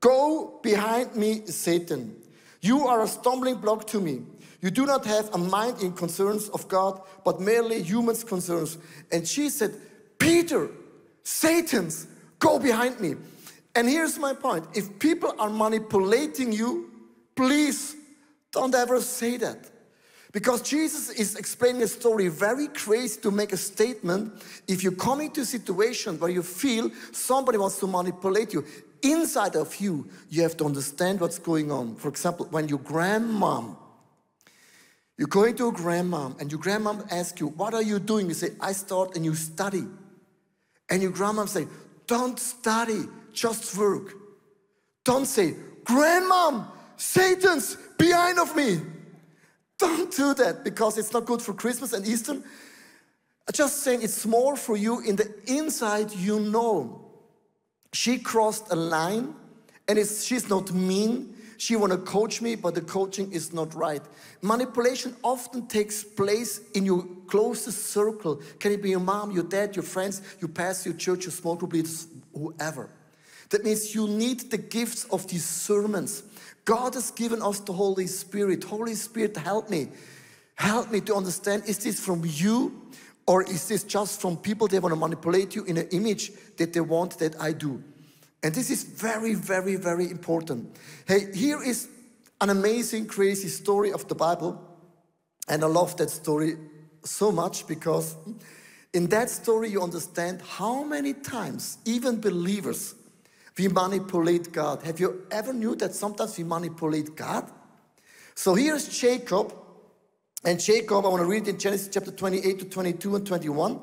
Go 0.00 0.58
behind 0.64 1.14
me, 1.14 1.46
Satan. 1.46 2.16
You 2.60 2.88
are 2.88 3.02
a 3.02 3.06
stumbling 3.06 3.56
block 3.56 3.86
to 3.88 4.00
me. 4.00 4.22
You 4.60 4.72
do 4.72 4.84
not 4.84 5.06
have 5.06 5.32
a 5.32 5.38
mind 5.38 5.80
in 5.80 5.92
concerns 5.92 6.48
of 6.48 6.66
God, 6.66 7.00
but 7.24 7.40
merely 7.40 7.82
human's 7.82 8.24
concerns. 8.24 8.78
And 9.12 9.26
she 9.26 9.48
said, 9.48 9.74
Peter, 10.18 10.70
Satan's, 11.22 12.08
go 12.40 12.58
behind 12.58 12.98
me. 12.98 13.14
And 13.76 13.88
here's 13.88 14.18
my 14.18 14.34
point 14.34 14.66
if 14.74 14.98
people 14.98 15.36
are 15.38 15.50
manipulating 15.50 16.52
you, 16.52 16.90
please 17.36 17.94
don't 18.50 18.74
ever 18.74 19.00
say 19.00 19.36
that. 19.36 19.70
Because 20.38 20.62
Jesus 20.62 21.10
is 21.10 21.34
explaining 21.34 21.82
a 21.82 21.88
story 21.88 22.28
very 22.28 22.68
crazy 22.68 23.20
to 23.22 23.32
make 23.32 23.52
a 23.52 23.56
statement. 23.56 24.40
If 24.68 24.84
you're 24.84 24.92
coming 24.92 25.32
to 25.32 25.40
a 25.40 25.44
situation 25.44 26.16
where 26.20 26.30
you 26.30 26.44
feel 26.44 26.92
somebody 27.10 27.58
wants 27.58 27.80
to 27.80 27.88
manipulate 27.88 28.52
you, 28.52 28.64
inside 29.02 29.56
of 29.56 29.74
you, 29.80 30.08
you 30.30 30.42
have 30.42 30.56
to 30.58 30.64
understand 30.64 31.18
what's 31.20 31.40
going 31.40 31.72
on. 31.72 31.96
For 31.96 32.06
example, 32.06 32.46
when 32.52 32.68
your 32.68 32.78
grandmom, 32.78 33.76
you're 35.16 35.26
going 35.26 35.56
to 35.56 35.70
a 35.70 35.72
grandmom 35.72 36.40
and 36.40 36.52
your 36.52 36.60
grandmom 36.60 37.10
asks 37.10 37.40
you, 37.40 37.48
What 37.48 37.74
are 37.74 37.82
you 37.82 37.98
doing? 37.98 38.28
You 38.28 38.34
say, 38.34 38.50
I 38.60 38.70
start 38.74 39.16
and 39.16 39.24
you 39.24 39.34
study. 39.34 39.86
And 40.88 41.02
your 41.02 41.10
grandmom 41.10 41.48
say, 41.48 41.66
Don't 42.06 42.38
study, 42.38 43.08
just 43.32 43.76
work. 43.76 44.14
Don't 45.02 45.26
say, 45.26 45.56
Grandmom, 45.82 46.64
Satan's 46.96 47.74
behind 47.98 48.38
of 48.38 48.54
me. 48.54 48.82
Don't 49.78 50.14
do 50.14 50.34
that 50.34 50.64
because 50.64 50.98
it's 50.98 51.12
not 51.12 51.24
good 51.24 51.40
for 51.40 51.54
Christmas 51.54 51.92
and 51.92 52.06
Easter. 52.06 52.32
I'm 52.32 53.52
just 53.52 53.82
saying 53.82 54.02
it's 54.02 54.26
more 54.26 54.56
for 54.56 54.76
you 54.76 55.00
in 55.00 55.16
the 55.16 55.32
inside 55.46 56.12
you 56.12 56.40
know. 56.40 57.04
She 57.92 58.18
crossed 58.18 58.70
a 58.72 58.76
line 58.76 59.34
and 59.86 59.98
she's 59.98 60.48
not 60.48 60.72
mean. 60.72 61.34
She 61.56 61.74
want 61.74 61.92
to 61.92 61.98
coach 61.98 62.40
me, 62.40 62.54
but 62.54 62.74
the 62.74 62.80
coaching 62.80 63.32
is 63.32 63.52
not 63.52 63.74
right. 63.74 64.02
Manipulation 64.42 65.16
often 65.24 65.66
takes 65.66 66.04
place 66.04 66.60
in 66.74 66.84
your 66.84 67.04
closest 67.26 67.86
circle. 67.86 68.40
Can 68.60 68.72
it 68.72 68.82
be 68.82 68.90
your 68.90 69.00
mom, 69.00 69.32
your 69.32 69.42
dad, 69.42 69.74
your 69.74 69.82
friends, 69.82 70.22
your 70.40 70.48
pastor, 70.48 70.90
your 70.90 70.98
church, 70.98 71.24
your 71.24 71.32
small 71.32 71.56
group 71.56 71.72
leaders, 71.72 72.06
whoever. 72.32 72.90
That 73.50 73.64
means 73.64 73.94
you 73.94 74.06
need 74.06 74.50
the 74.50 74.58
gifts 74.58 75.04
of 75.04 75.26
discernment. 75.26 76.22
God 76.68 76.92
has 76.96 77.10
given 77.12 77.40
us 77.40 77.60
the 77.60 77.72
Holy 77.72 78.06
Spirit. 78.06 78.62
Holy 78.62 78.94
Spirit, 78.94 79.34
help 79.38 79.70
me. 79.70 79.88
Help 80.54 80.90
me 80.90 81.00
to 81.00 81.14
understand 81.14 81.62
is 81.66 81.78
this 81.78 81.98
from 81.98 82.22
you 82.26 82.82
or 83.26 83.42
is 83.42 83.68
this 83.68 83.84
just 83.84 84.20
from 84.20 84.36
people 84.36 84.68
they 84.68 84.78
want 84.78 84.92
to 84.92 85.00
manipulate 85.00 85.54
you 85.54 85.64
in 85.64 85.78
an 85.78 85.88
image 85.92 86.30
that 86.58 86.74
they 86.74 86.80
want 86.80 87.18
that 87.20 87.40
I 87.40 87.52
do? 87.52 87.82
And 88.42 88.54
this 88.54 88.68
is 88.68 88.82
very, 88.82 89.32
very, 89.32 89.76
very 89.76 90.10
important. 90.10 90.76
Hey, 91.06 91.32
here 91.32 91.62
is 91.62 91.88
an 92.42 92.50
amazing, 92.50 93.06
crazy 93.06 93.48
story 93.48 93.90
of 93.90 94.06
the 94.06 94.14
Bible. 94.14 94.60
And 95.48 95.64
I 95.64 95.68
love 95.68 95.96
that 95.96 96.10
story 96.10 96.58
so 97.02 97.32
much 97.32 97.66
because 97.66 98.14
in 98.92 99.06
that 99.06 99.30
story 99.30 99.70
you 99.70 99.82
understand 99.82 100.42
how 100.42 100.84
many 100.84 101.14
times 101.14 101.78
even 101.86 102.20
believers 102.20 102.94
we 103.58 103.68
manipulate 103.68 104.52
God. 104.52 104.82
Have 104.82 105.00
you 105.00 105.26
ever 105.30 105.52
knew 105.52 105.74
that 105.76 105.94
sometimes 105.94 106.38
we 106.38 106.44
manipulate 106.44 107.16
God? 107.16 107.50
So 108.34 108.54
here's 108.54 108.88
Jacob. 108.88 109.54
And 110.44 110.60
Jacob, 110.60 111.04
I 111.04 111.08
want 111.08 111.22
to 111.22 111.26
read 111.26 111.48
in 111.48 111.58
Genesis 111.58 111.88
chapter 111.92 112.12
28 112.12 112.60
to 112.60 112.64
22 112.66 113.16
and 113.16 113.26
21. 113.26 113.80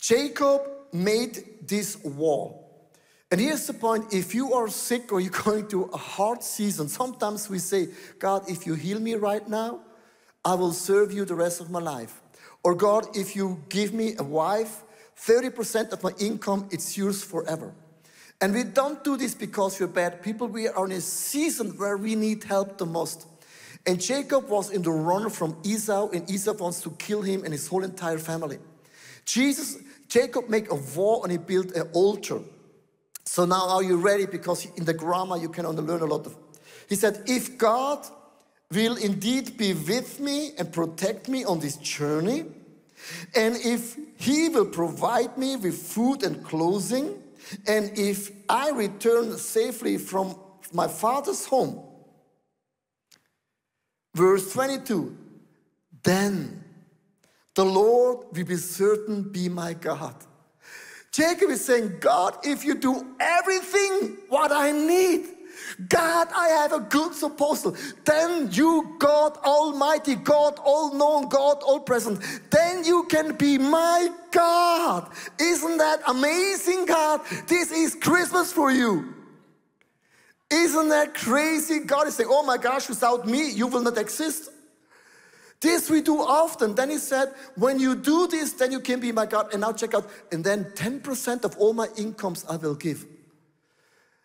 Jacob 0.00 0.62
made 0.92 1.44
this 1.66 2.02
wall. 2.02 2.90
And 3.30 3.40
here's 3.40 3.66
the 3.66 3.74
point 3.74 4.12
if 4.12 4.34
you 4.34 4.54
are 4.54 4.68
sick 4.68 5.12
or 5.12 5.20
you're 5.20 5.30
going 5.44 5.66
through 5.66 5.90
a 5.92 5.96
hard 5.98 6.42
season, 6.42 6.88
sometimes 6.88 7.50
we 7.50 7.58
say, 7.58 7.88
God, 8.18 8.48
if 8.48 8.66
you 8.66 8.74
heal 8.74 9.00
me 9.00 9.14
right 9.14 9.46
now, 9.46 9.80
I 10.44 10.54
will 10.54 10.72
serve 10.72 11.12
you 11.12 11.24
the 11.24 11.34
rest 11.34 11.60
of 11.60 11.70
my 11.70 11.80
life. 11.80 12.20
Or 12.64 12.74
God, 12.74 13.06
if 13.14 13.36
you 13.36 13.62
give 13.68 13.92
me 13.92 14.14
a 14.18 14.22
wife, 14.22 14.82
30% 15.16 15.92
of 15.92 16.02
my 16.02 16.12
income, 16.18 16.68
it's 16.70 16.96
yours 16.96 17.22
forever. 17.22 17.74
And 18.42 18.52
we 18.52 18.64
don't 18.64 19.04
do 19.04 19.16
this 19.16 19.36
because 19.36 19.78
we're 19.78 19.86
bad 19.86 20.20
people. 20.20 20.48
We 20.48 20.66
are 20.66 20.84
in 20.84 20.92
a 20.92 21.00
season 21.00 21.70
where 21.78 21.96
we 21.96 22.16
need 22.16 22.42
help 22.42 22.76
the 22.76 22.84
most. 22.84 23.28
And 23.86 24.00
Jacob 24.00 24.48
was 24.48 24.70
in 24.70 24.82
the 24.82 24.90
run 24.90 25.30
from 25.30 25.56
Esau, 25.62 26.10
and 26.10 26.28
Esau 26.28 26.52
wants 26.54 26.80
to 26.82 26.90
kill 26.90 27.22
him 27.22 27.44
and 27.44 27.52
his 27.52 27.68
whole 27.68 27.84
entire 27.84 28.18
family. 28.18 28.58
Jesus, 29.24 29.78
Jacob 30.08 30.48
made 30.48 30.66
a 30.70 30.74
wall 30.74 31.22
and 31.22 31.30
he 31.30 31.38
built 31.38 31.70
an 31.76 31.88
altar. 31.92 32.40
So 33.24 33.44
now 33.44 33.68
are 33.68 33.82
you 33.82 33.96
ready? 33.96 34.26
Because 34.26 34.66
in 34.76 34.84
the 34.84 34.92
grammar 34.92 35.36
you 35.36 35.48
can 35.48 35.64
only 35.64 35.82
learn 35.82 36.00
a 36.00 36.06
lot 36.06 36.26
of. 36.26 36.36
He 36.88 36.96
said, 36.96 37.22
if 37.26 37.56
God 37.56 38.04
will 38.72 38.96
indeed 38.96 39.56
be 39.56 39.72
with 39.72 40.18
me 40.18 40.50
and 40.58 40.72
protect 40.72 41.28
me 41.28 41.44
on 41.44 41.60
this 41.60 41.76
journey, 41.76 42.46
and 43.36 43.56
if 43.56 43.96
he 44.16 44.48
will 44.48 44.66
provide 44.66 45.38
me 45.38 45.54
with 45.54 45.76
food 45.76 46.24
and 46.24 46.44
clothing, 46.44 47.21
and 47.66 47.96
if 47.98 48.30
I 48.48 48.70
return 48.70 49.36
safely 49.38 49.98
from 49.98 50.36
my 50.72 50.88
father's 50.88 51.44
home, 51.44 51.82
verse 54.14 54.52
22, 54.52 55.16
then 56.02 56.64
the 57.54 57.64
Lord 57.64 58.26
will 58.32 58.44
be 58.44 58.56
certain 58.56 59.30
be 59.30 59.48
my 59.48 59.74
God. 59.74 60.14
Jacob 61.12 61.50
is 61.50 61.62
saying, 61.64 61.98
God, 62.00 62.38
if 62.42 62.64
you 62.64 62.74
do 62.74 63.14
everything 63.20 64.16
what 64.28 64.50
I 64.50 64.72
need, 64.72 65.26
God, 65.88 66.28
I 66.34 66.48
have 66.48 66.72
a 66.72 66.80
good 66.80 67.12
proposal. 67.12 67.76
Then 68.04 68.50
you, 68.52 68.96
God 68.98 69.36
Almighty, 69.38 70.14
God 70.14 70.58
all 70.64 70.94
known, 70.94 71.28
God 71.28 71.62
all 71.62 71.80
present, 71.80 72.20
then 72.50 72.84
you 72.84 73.04
can 73.04 73.36
be 73.36 73.58
my 73.58 74.10
God. 74.30 75.10
Isn't 75.40 75.78
that 75.78 76.00
amazing, 76.06 76.86
God? 76.86 77.20
This 77.46 77.70
is 77.72 77.94
Christmas 77.94 78.52
for 78.52 78.70
you. 78.70 79.14
Isn't 80.50 80.88
that 80.90 81.14
crazy? 81.14 81.80
God 81.80 82.06
is 82.06 82.16
saying, 82.16 82.28
Oh 82.30 82.42
my 82.42 82.58
gosh, 82.58 82.88
without 82.88 83.26
me, 83.26 83.50
you 83.50 83.66
will 83.66 83.82
not 83.82 83.96
exist. 83.96 84.50
This 85.62 85.88
we 85.88 86.02
do 86.02 86.18
often. 86.20 86.74
Then 86.74 86.90
he 86.90 86.98
said, 86.98 87.32
when 87.54 87.78
you 87.78 87.94
do 87.94 88.26
this, 88.26 88.52
then 88.52 88.72
you 88.72 88.80
can 88.80 88.98
be 88.98 89.12
my 89.12 89.26
God. 89.26 89.52
And 89.52 89.60
now 89.60 89.72
check 89.72 89.94
out, 89.94 90.10
and 90.32 90.44
then 90.44 90.64
10% 90.74 91.44
of 91.44 91.56
all 91.56 91.72
my 91.72 91.86
incomes 91.96 92.44
I 92.50 92.56
will 92.56 92.74
give. 92.74 93.06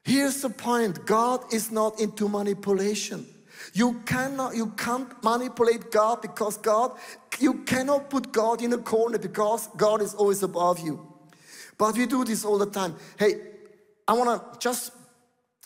Here's 0.07 0.41
the 0.41 0.49
point 0.49 1.05
God 1.05 1.53
is 1.53 1.69
not 1.69 1.99
into 1.99 2.29
manipulation. 2.29 3.27
You 3.73 4.01
cannot, 4.05 4.55
you 4.55 4.67
can't 4.67 5.21
manipulate 5.21 5.91
God 5.91 6.21
because 6.21 6.55
God, 6.55 6.97
you 7.39 7.55
cannot 7.65 8.09
put 8.09 8.31
God 8.31 8.61
in 8.61 8.71
a 8.71 8.77
corner 8.77 9.17
because 9.17 9.67
God 9.75 10.01
is 10.01 10.13
always 10.13 10.41
above 10.43 10.79
you. 10.79 11.05
But 11.77 11.97
we 11.97 12.05
do 12.05 12.23
this 12.23 12.45
all 12.45 12.57
the 12.57 12.67
time. 12.67 12.95
Hey, 13.19 13.33
I 14.07 14.13
want 14.13 14.53
to 14.53 14.59
just 14.59 14.93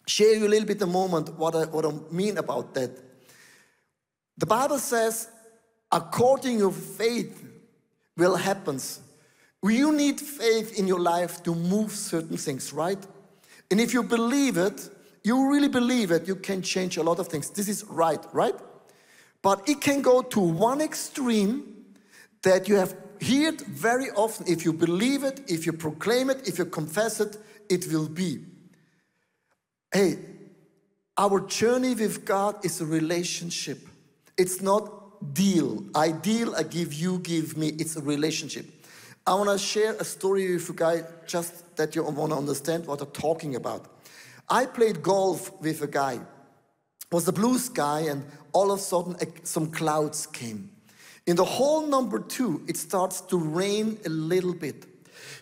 share 0.08 0.34
you 0.34 0.48
a 0.48 0.50
little 0.50 0.68
bit 0.68 0.82
a 0.82 0.88
moment 0.88 1.38
what 1.38 1.54
I, 1.54 1.66
what 1.66 1.86
I 1.86 1.92
mean 2.12 2.40
about 2.40 2.74
that. 2.74 2.90
The 4.40 4.48
Bible 4.48 4.80
says 4.80 5.30
according 5.92 6.58
to 6.62 6.72
faith 6.72 7.46
will 8.18 8.38
happens. 8.38 9.02
You 9.62 9.92
need 9.92 10.20
faith 10.20 10.80
in 10.80 10.88
your 10.88 11.00
life 11.00 11.44
to 11.44 11.54
move 11.54 11.92
certain 11.92 12.38
things, 12.38 12.74
right? 12.74 12.98
And 13.72 13.80
if 13.80 13.94
you 13.94 14.04
believe 14.04 14.58
it, 14.58 14.90
you 15.24 15.50
really 15.50 15.70
believe 15.70 16.12
it, 16.12 16.28
you 16.28 16.36
can 16.36 16.62
change 16.62 16.98
a 16.98 17.04
lot 17.04 17.20
of 17.20 17.28
things. 17.28 17.50
This 17.50 17.70
is 17.70 17.86
right, 17.86 18.24
right? 18.34 18.56
But 19.42 19.68
it 19.68 19.82
can 19.82 20.02
go 20.02 20.22
to 20.22 20.40
one 20.40 20.82
extreme 20.82 21.86
that 22.44 22.68
you 22.68 22.76
have 22.76 22.96
heard 23.22 23.62
very 23.62 24.10
often. 24.12 24.48
If 24.48 24.66
you 24.66 24.74
believe 24.74 25.24
it, 25.24 25.42
if 25.48 25.66
you 25.66 25.74
proclaim 25.74 26.30
it, 26.30 26.48
if 26.48 26.58
you 26.58 26.66
confess 26.66 27.20
it, 27.20 27.38
it 27.70 27.88
will 27.92 28.10
be. 28.10 28.40
Hey, 29.94 30.18
our 31.18 31.40
journey 31.42 31.94
with 31.94 32.26
God 32.26 32.64
is 32.66 32.82
a 32.82 32.86
relationship. 32.86 33.80
It's 34.38 34.62
not 34.62 35.34
deal. 35.34 35.86
I 35.94 36.12
deal, 36.12 36.56
I 36.56 36.64
give, 36.64 36.94
you 36.94 37.20
give 37.20 37.58
me. 37.58 37.68
It's 37.68 37.96
a 37.96 38.02
relationship. 38.02 38.66
I 39.26 39.36
want 39.36 39.50
to 39.50 39.58
share 39.60 39.94
a 40.00 40.04
story 40.04 40.52
with 40.52 40.68
you 40.68 40.74
guys 40.74 41.04
just 41.28 41.76
that 41.76 41.96
you 41.96 42.04
want 42.04 42.32
to 42.32 42.38
understand 42.38 42.88
what 42.88 43.02
I'm 43.02 43.12
talking 43.12 43.56
about. 43.56 43.86
I 44.50 44.66
played 44.66 45.04
golf 45.04 45.52
with 45.62 45.84
a 45.84 45.88
guy. 45.88 46.14
It 46.14 46.22
was 47.12 47.28
a 47.28 47.32
blue 47.32 47.60
sky, 47.60 48.02
and 48.10 48.26
all 48.52 48.72
of 48.72 48.80
a 48.80 48.82
sudden, 48.82 49.16
some 49.44 49.70
clouds 49.70 50.26
came. 50.26 50.72
In 51.28 51.36
the 51.36 51.46
hole 51.46 51.86
number 51.86 52.20
two, 52.20 52.64
it 52.68 52.78
starts 52.78 53.22
to 53.22 53.38
rain 53.38 54.00
a 54.06 54.10
little 54.10 54.56
bit. 54.56 54.88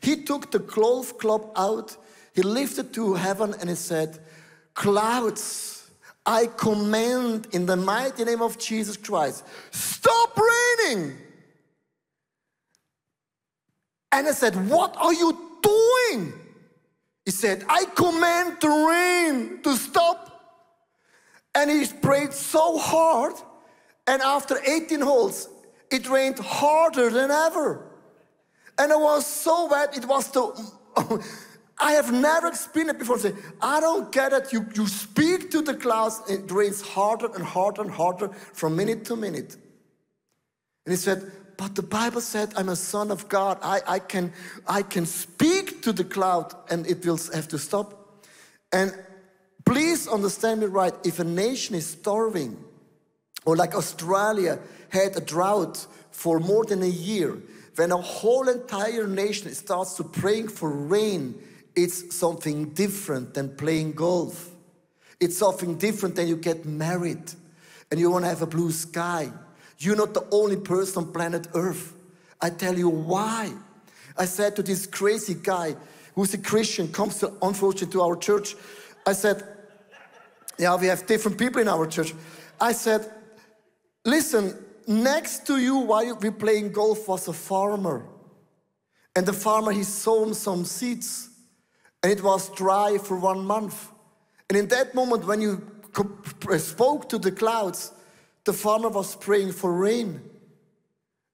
He 0.02 0.24
took 0.24 0.52
the 0.52 0.60
golf 0.60 1.18
club 1.18 1.50
out, 1.56 1.96
he 2.36 2.42
lifted 2.42 2.94
to 2.96 3.13
heaven, 3.13 3.56
and 3.62 3.70
he 3.70 3.76
said, 3.76 4.20
Clouds, 4.74 5.89
I 6.26 6.48
command 6.48 7.48
in 7.54 7.65
the 7.65 7.78
mighty 7.78 8.26
name 8.26 8.42
of 8.42 8.58
Jesus 8.58 8.98
Christ, 8.98 9.46
stop 9.72 10.38
raining. 10.38 11.15
And 14.12 14.28
I 14.28 14.32
said, 14.32 14.56
What 14.69 14.95
are 14.98 15.13
you 15.13 15.38
doing? 15.62 16.34
He 17.26 17.32
said, 17.32 17.63
I 17.69 17.86
command 17.86 18.58
the 18.60 18.69
rain 18.69 19.62
to 19.63 19.76
stop. 19.76 20.26
And 21.56 21.69
he 21.69 21.86
prayed 22.02 22.34
so 22.34 22.78
hard, 22.78 23.34
and 24.08 24.22
after 24.22 24.58
18 24.65 25.02
holes, 25.02 25.50
it 25.91 26.10
rained 26.10 26.39
harder 26.39 27.10
than 27.10 27.32
ever. 27.32 27.86
And 28.78 28.91
it 28.91 29.00
was 29.00 29.26
so 29.26 29.67
wet, 29.67 29.98
it 29.98 30.06
was 30.06 30.32
the. 30.32 30.72
I 31.82 31.93
have 31.93 32.12
never 32.12 32.48
experienced 32.48 32.95
it 32.95 33.00
before. 33.00 33.19
Say, 33.19 33.34
I 33.62 33.80
don't 33.80 34.12
get 34.12 34.34
it. 34.34 34.52
You, 34.52 34.65
you 34.76 34.86
speak 34.88 35.50
to 35.52 35.62
the 35.62 35.74
clouds, 35.74 36.22
it 36.30 36.52
rains 36.52 36.82
harder 36.82 37.28
and 37.34 37.43
harder 37.43 37.82
and 37.84 37.91
harder 37.91 38.30
from 38.54 38.76
minute 38.76 39.06
to 39.06 39.15
minute. 39.15 39.56
And 40.86 40.93
he 40.93 40.98
said, 40.98 41.32
but 41.60 41.76
the 41.76 41.84
Bible 41.84 42.22
said 42.22 42.54
I'm 42.56 42.69
a 42.69 42.76
son 42.78 43.12
of 43.12 43.28
God. 43.28 43.58
I, 43.62 43.82
I, 43.86 44.00
can, 44.00 44.32
I 44.65 44.82
can 44.82 45.06
speak 45.06 45.82
to 45.82 45.91
the 45.91 46.06
cloud 46.06 46.54
and 46.72 46.88
it 46.88 47.06
will 47.06 47.19
have 47.34 47.50
to 47.50 47.60
stop. 47.60 48.24
And 48.72 48.93
please 49.65 50.08
understand 50.08 50.62
me 50.62 50.67
right. 50.67 50.93
If 51.04 51.19
a 51.19 51.26
nation 51.26 51.76
is 51.76 51.86
starving, 51.86 52.58
or 53.45 53.58
like 53.58 53.76
Australia 53.76 54.60
had 54.88 55.17
a 55.17 55.19
drought 55.19 55.86
for 56.12 56.39
more 56.39 56.63
than 56.63 56.82
a 56.82 56.88
year, 56.88 57.38
when 57.76 57.91
a 57.91 57.98
whole 57.98 58.48
entire 58.48 59.06
nation 59.06 59.54
starts 59.54 59.95
to 59.95 60.06
praying 60.06 60.48
for 60.48 60.69
rain, 60.69 61.36
it's 61.76 62.15
something 62.15 62.69
different 62.69 63.34
than 63.34 63.54
playing 63.58 63.91
golf. 63.91 64.50
It's 65.19 65.38
something 65.38 65.78
different 65.78 66.15
than 66.15 66.30
you 66.30 66.38
get 66.38 66.63
married 66.63 67.34
and 67.91 68.00
you 68.00 68.10
want 68.12 68.24
to 68.24 68.30
have 68.30 68.41
a 68.41 68.48
blue 68.48 68.72
sky. 68.72 69.34
You're 69.80 69.96
not 69.96 70.13
the 70.13 70.28
only 70.32 70.58
person 70.58 71.04
on 71.04 71.13
planet 71.13 71.48
Earth. 71.54 71.94
I 72.42 72.50
tell 72.50 72.78
you 72.78 72.89
why. 72.89 73.52
I 74.18 74.26
said 74.26 74.56
to 74.58 74.63
this 74.63 74.86
crazy 74.86 75.36
guy 75.42 75.76
who's 76.15 76.34
a 76.34 76.38
Christian, 76.38 76.89
comes 76.89 77.20
to, 77.20 77.34
unfortunately 77.42 77.94
to 77.94 78.02
our 78.02 78.18
church, 78.18 78.56
I 79.06 79.13
said, 79.13 79.42
Yeah, 80.58 80.76
we 80.76 80.88
have 80.88 81.08
different 81.08 81.38
people 81.38 81.62
in 81.62 81.70
our 81.70 81.88
church. 81.88 82.13
I 82.60 82.74
said, 82.74 83.10
Listen, 84.04 84.54
next 84.86 85.48
to 85.48 85.58
you 85.58 85.78
while 85.78 86.18
we're 86.22 86.32
playing 86.32 86.74
golf 86.74 87.08
was 87.08 87.28
a 87.30 87.34
farmer. 87.34 88.06
And 89.15 89.26
the 89.26 89.34
farmer, 89.34 89.72
he 89.72 89.84
sown 89.84 90.34
some 90.34 90.65
seeds. 90.65 91.30
And 92.04 92.12
it 92.12 92.24
was 92.24 92.50
dry 92.50 92.98
for 92.98 93.18
one 93.18 93.46
month. 93.46 93.92
And 94.50 94.58
in 94.58 94.68
that 94.70 94.96
moment, 94.96 95.26
when 95.26 95.42
you 95.42 95.65
spoke 96.58 97.10
to 97.10 97.18
the 97.18 97.32
clouds, 97.32 97.92
the 98.49 98.53
farmer 98.53 98.89
was 98.89 99.15
praying 99.15 99.51
for 99.51 99.71
rain. 99.71 100.19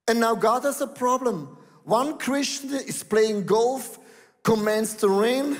And 0.05 0.19
now 0.19 0.35
God 0.35 0.65
has 0.65 0.81
a 0.81 0.87
problem. 0.87 1.57
One 1.85 2.17
Christian 2.17 2.73
is 2.73 3.03
playing 3.03 3.45
golf, 3.45 3.97
commands 4.43 4.95
the 4.95 5.07
rain, 5.07 5.57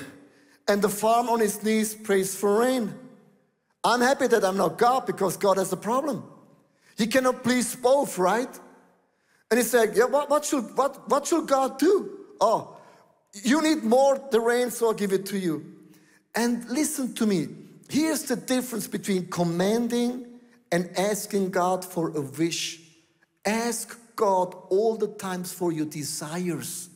and 0.68 0.82
the 0.82 0.90
farmer 0.90 1.30
on 1.30 1.40
his 1.40 1.62
knees 1.62 1.94
prays 1.94 2.34
for 2.34 2.58
rain. 2.58 2.92
I'm 3.82 4.02
happy 4.02 4.26
that 4.26 4.44
I'm 4.44 4.58
not 4.58 4.76
God 4.76 5.06
because 5.06 5.38
God 5.38 5.56
has 5.56 5.72
a 5.72 5.78
problem. 5.78 6.24
He 6.98 7.06
cannot 7.06 7.42
please 7.42 7.74
both, 7.74 8.18
right? 8.18 8.60
And 9.50 9.56
he 9.56 9.64
said, 9.64 9.96
Yeah, 9.96 10.04
what, 10.04 10.28
what, 10.28 10.44
should, 10.44 10.76
what, 10.76 11.08
what 11.08 11.26
should 11.26 11.46
God 11.46 11.78
do? 11.78 12.18
Oh, 12.38 12.76
you 13.32 13.62
need 13.62 13.82
more 13.82 14.20
the 14.30 14.40
rain, 14.40 14.70
so 14.70 14.88
I'll 14.88 14.92
give 14.92 15.14
it 15.14 15.24
to 15.32 15.38
you. 15.38 15.64
And 16.34 16.68
listen 16.68 17.14
to 17.14 17.26
me. 17.26 17.48
Here's 17.88 18.24
the 18.24 18.36
difference 18.36 18.86
between 18.86 19.28
commanding 19.28 20.35
and 20.72 20.90
asking 20.98 21.50
God 21.50 21.84
for 21.84 22.10
a 22.16 22.20
wish. 22.20 22.80
Ask 23.44 23.98
God 24.16 24.54
all 24.70 24.96
the 24.96 25.08
times 25.08 25.52
for 25.52 25.72
your 25.72 25.86
desires. 25.86 26.88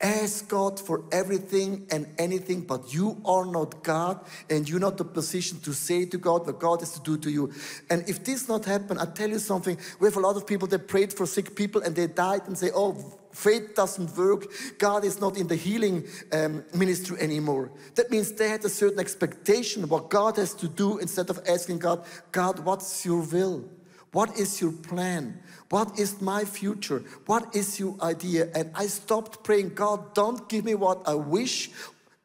Ask 0.00 0.48
God 0.48 0.80
for 0.80 1.04
everything 1.12 1.86
and 1.92 2.08
anything, 2.18 2.62
but 2.62 2.92
you 2.92 3.22
are 3.24 3.46
not 3.46 3.84
God 3.84 4.18
and 4.50 4.68
you're 4.68 4.80
not 4.80 4.98
the 4.98 5.04
position 5.04 5.60
to 5.60 5.72
say 5.72 6.06
to 6.06 6.18
God 6.18 6.44
what 6.44 6.58
God 6.58 6.80
has 6.80 6.98
to 6.98 7.00
do 7.00 7.16
to 7.18 7.30
you. 7.30 7.52
And 7.88 8.08
if 8.08 8.24
this 8.24 8.48
not 8.48 8.64
happen, 8.64 8.98
I 8.98 9.04
tell 9.04 9.30
you 9.30 9.38
something, 9.38 9.78
we 10.00 10.08
have 10.08 10.16
a 10.16 10.20
lot 10.20 10.36
of 10.36 10.44
people 10.44 10.66
that 10.68 10.88
prayed 10.88 11.12
for 11.12 11.24
sick 11.24 11.54
people 11.54 11.82
and 11.82 11.94
they 11.94 12.08
died 12.08 12.42
and 12.48 12.58
say, 12.58 12.70
oh, 12.74 13.16
faith 13.32 13.74
doesn't 13.74 14.16
work. 14.16 14.46
God 14.78 15.04
is 15.04 15.20
not 15.20 15.36
in 15.36 15.46
the 15.46 15.56
healing 15.56 16.06
um, 16.32 16.64
ministry 16.74 17.18
anymore. 17.20 17.70
That 17.94 18.10
means 18.10 18.32
they 18.32 18.48
had 18.48 18.64
a 18.64 18.68
certain 18.68 19.00
expectation 19.00 19.88
what 19.88 20.10
God 20.10 20.36
has 20.36 20.54
to 20.54 20.68
do 20.68 20.98
instead 20.98 21.30
of 21.30 21.40
asking 21.48 21.78
God, 21.78 22.04
God, 22.30 22.60
what's 22.60 23.04
your 23.04 23.22
will? 23.22 23.64
What 24.12 24.38
is 24.38 24.60
your 24.60 24.72
plan? 24.72 25.40
What 25.70 25.98
is 25.98 26.20
my 26.20 26.44
future? 26.44 27.02
What 27.26 27.56
is 27.56 27.80
your 27.80 27.96
idea? 28.02 28.48
And 28.54 28.70
I 28.74 28.86
stopped 28.86 29.42
praying, 29.42 29.74
God, 29.74 30.14
don't 30.14 30.48
give 30.48 30.66
me 30.66 30.74
what 30.74 31.02
I 31.06 31.14
wish, 31.14 31.70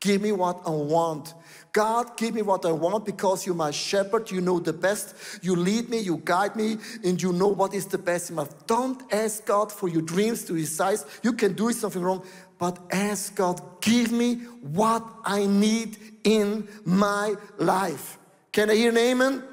give 0.01 0.21
me 0.21 0.33
what 0.33 0.61
I 0.65 0.71
want. 0.71 1.33
God, 1.77 2.17
give 2.17 2.33
me 2.33 2.41
what 2.41 2.65
I 2.65 2.71
want 2.71 3.05
because 3.05 3.45
you're 3.45 3.53
my 3.53 3.69
shepherd. 3.69 4.31
You 4.31 4.41
know 4.41 4.57
the 4.57 4.73
best. 4.73 5.13
You 5.43 5.55
lead 5.55 5.89
me, 5.89 5.99
you 5.99 6.19
guide 6.25 6.55
me, 6.55 6.77
and 7.03 7.21
you 7.21 7.31
know 7.31 7.49
what 7.49 7.75
is 7.75 7.85
the 7.85 7.99
best 7.99 8.31
in 8.31 8.35
my 8.37 8.41
life. 8.41 8.65
Don't 8.65 9.03
ask 9.13 9.45
God 9.45 9.71
for 9.71 9.87
your 9.87 10.01
dreams 10.01 10.43
to 10.45 10.55
his 10.55 10.75
size. 10.75 11.05
You 11.21 11.33
can 11.33 11.53
do 11.53 11.71
something 11.71 12.01
wrong, 12.01 12.25
but 12.57 12.79
ask 12.89 13.35
God, 13.35 13.61
give 13.79 14.11
me 14.11 14.37
what 14.73 15.05
I 15.23 15.45
need 15.45 15.99
in 16.23 16.67
my 16.83 17.35
life. 17.59 18.17
Can 18.51 18.71
I 18.71 18.73
hear 18.73 18.89
an 18.89 18.97
amen? 18.97 19.43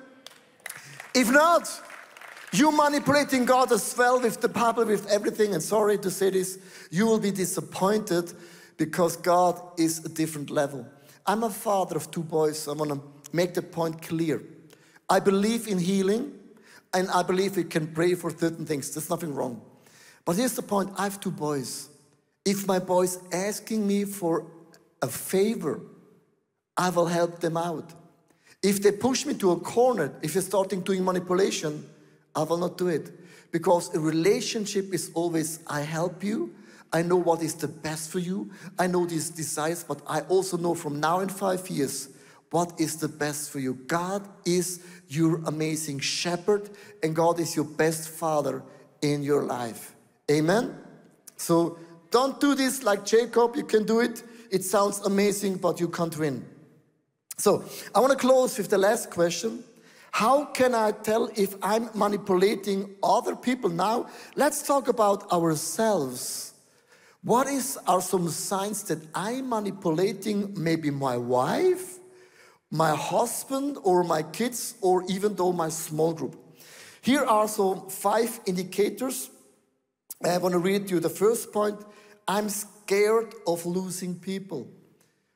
If 1.14 1.30
not, 1.30 1.68
you 2.54 2.72
manipulating 2.72 3.44
God 3.44 3.70
as 3.70 3.94
well 3.98 4.18
with 4.18 4.40
the 4.40 4.48
Bible, 4.48 4.86
with 4.86 5.06
everything, 5.10 5.52
and 5.52 5.62
sorry 5.62 5.98
to 5.98 6.10
say 6.10 6.30
this, 6.30 6.58
you 6.90 7.04
will 7.04 7.20
be 7.20 7.32
disappointed 7.32 8.32
because 8.78 9.14
God 9.18 9.60
is 9.78 10.02
a 10.06 10.08
different 10.08 10.48
level. 10.48 10.86
I'm 11.26 11.42
a 11.42 11.50
father 11.50 11.96
of 11.96 12.10
two 12.10 12.22
boys. 12.22 12.68
I 12.68 12.72
want 12.72 12.90
to 12.90 13.00
make 13.32 13.54
the 13.54 13.62
point 13.62 14.02
clear. 14.02 14.42
I 15.08 15.20
believe 15.20 15.68
in 15.68 15.78
healing, 15.78 16.32
and 16.92 17.10
I 17.10 17.22
believe 17.22 17.56
we 17.56 17.64
can 17.64 17.86
pray 17.88 18.14
for 18.14 18.30
certain 18.30 18.66
things. 18.66 18.92
There's 18.92 19.10
nothing 19.10 19.34
wrong. 19.34 19.62
But 20.24 20.36
here's 20.36 20.54
the 20.54 20.62
point 20.62 20.90
I 20.96 21.04
have 21.04 21.20
two 21.20 21.30
boys. 21.30 21.88
If 22.44 22.66
my 22.66 22.78
boy's 22.78 23.18
asking 23.32 23.86
me 23.86 24.04
for 24.04 24.46
a 25.00 25.08
favor, 25.08 25.80
I 26.76 26.90
will 26.90 27.06
help 27.06 27.40
them 27.40 27.56
out. 27.56 27.92
If 28.62 28.82
they 28.82 28.92
push 28.92 29.26
me 29.26 29.34
to 29.34 29.52
a 29.52 29.60
corner, 29.60 30.12
if 30.22 30.34
they're 30.34 30.42
starting 30.42 30.80
doing 30.80 31.04
manipulation, 31.04 31.86
I 32.34 32.42
will 32.42 32.58
not 32.58 32.76
do 32.78 32.88
it. 32.88 33.10
Because 33.50 33.94
a 33.94 34.00
relationship 34.00 34.92
is 34.92 35.10
always, 35.14 35.60
I 35.66 35.82
help 35.82 36.24
you, 36.24 36.54
I 36.94 37.02
know 37.02 37.16
what 37.16 37.42
is 37.42 37.54
the 37.54 37.68
best 37.68 38.10
for 38.10 38.20
you, 38.20 38.50
I 38.78 38.86
know 38.86 39.04
these 39.04 39.28
desires, 39.28 39.82
but 39.82 40.00
I 40.06 40.20
also 40.22 40.56
know 40.56 40.74
from 40.74 41.00
now 41.00 41.20
in 41.20 41.28
five 41.28 41.68
years 41.68 42.08
what 42.50 42.80
is 42.80 42.96
the 42.98 43.08
best 43.08 43.50
for 43.50 43.58
you. 43.58 43.74
God 43.74 44.28
is 44.46 44.80
your 45.08 45.40
amazing 45.44 45.98
shepherd, 45.98 46.70
and 47.02 47.14
God 47.14 47.40
is 47.40 47.56
your 47.56 47.64
best 47.64 48.08
father 48.08 48.62
in 49.02 49.24
your 49.24 49.42
life. 49.42 49.96
Amen? 50.30 50.78
So 51.36 51.78
don't 52.12 52.38
do 52.40 52.54
this 52.54 52.84
like 52.84 53.04
Jacob, 53.04 53.56
you 53.56 53.64
can 53.64 53.84
do 53.84 53.98
it. 53.98 54.22
It 54.52 54.62
sounds 54.62 55.00
amazing, 55.00 55.56
but 55.56 55.80
you 55.80 55.88
can't 55.88 56.16
win. 56.16 56.44
So 57.36 57.64
I 57.92 57.98
want 57.98 58.12
to 58.12 58.18
close 58.18 58.56
with 58.56 58.70
the 58.70 58.78
last 58.78 59.10
question. 59.10 59.64
How 60.12 60.44
can 60.44 60.76
I 60.76 60.92
tell 60.92 61.28
if 61.34 61.56
I'm 61.60 61.90
manipulating 61.92 62.94
other 63.02 63.34
people? 63.34 63.68
Now, 63.68 64.06
let's 64.36 64.62
talk 64.62 64.86
about 64.86 65.28
ourselves. 65.32 66.53
What 67.24 67.46
is, 67.46 67.78
are 67.86 68.02
some 68.02 68.28
signs 68.28 68.82
that 68.84 68.98
I'm 69.14 69.48
manipulating 69.48 70.52
maybe 70.62 70.90
my 70.90 71.16
wife, 71.16 71.98
my 72.70 72.94
husband, 72.94 73.78
or 73.82 74.04
my 74.04 74.22
kids, 74.22 74.74
or 74.82 75.04
even 75.08 75.34
though 75.34 75.50
my 75.50 75.70
small 75.70 76.12
group? 76.12 76.36
Here 77.00 77.24
are 77.24 77.48
some 77.48 77.88
five 77.88 78.40
indicators. 78.44 79.30
I 80.22 80.36
want 80.36 80.52
to 80.52 80.58
read 80.58 80.90
you 80.90 81.00
the 81.00 81.08
first 81.08 81.50
point. 81.50 81.80
I'm 82.28 82.50
scared 82.50 83.34
of 83.46 83.64
losing 83.64 84.16
people. 84.16 84.68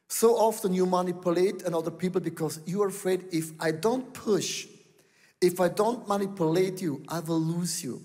So 0.09 0.37
often 0.37 0.75
you 0.75 0.85
manipulate 0.85 1.63
another 1.63 1.91
people 1.91 2.21
because 2.21 2.61
you 2.67 2.83
are 2.83 2.89
afraid 2.89 3.25
if 3.33 3.53
I 3.59 3.71
don't 3.71 4.13
push, 4.13 4.67
if 5.41 5.59
I 5.59 5.69
don't 5.69 6.07
manipulate 6.07 6.83
you, 6.83 7.03
I 7.09 7.21
will 7.21 7.41
lose 7.41 7.83
you. 7.83 8.03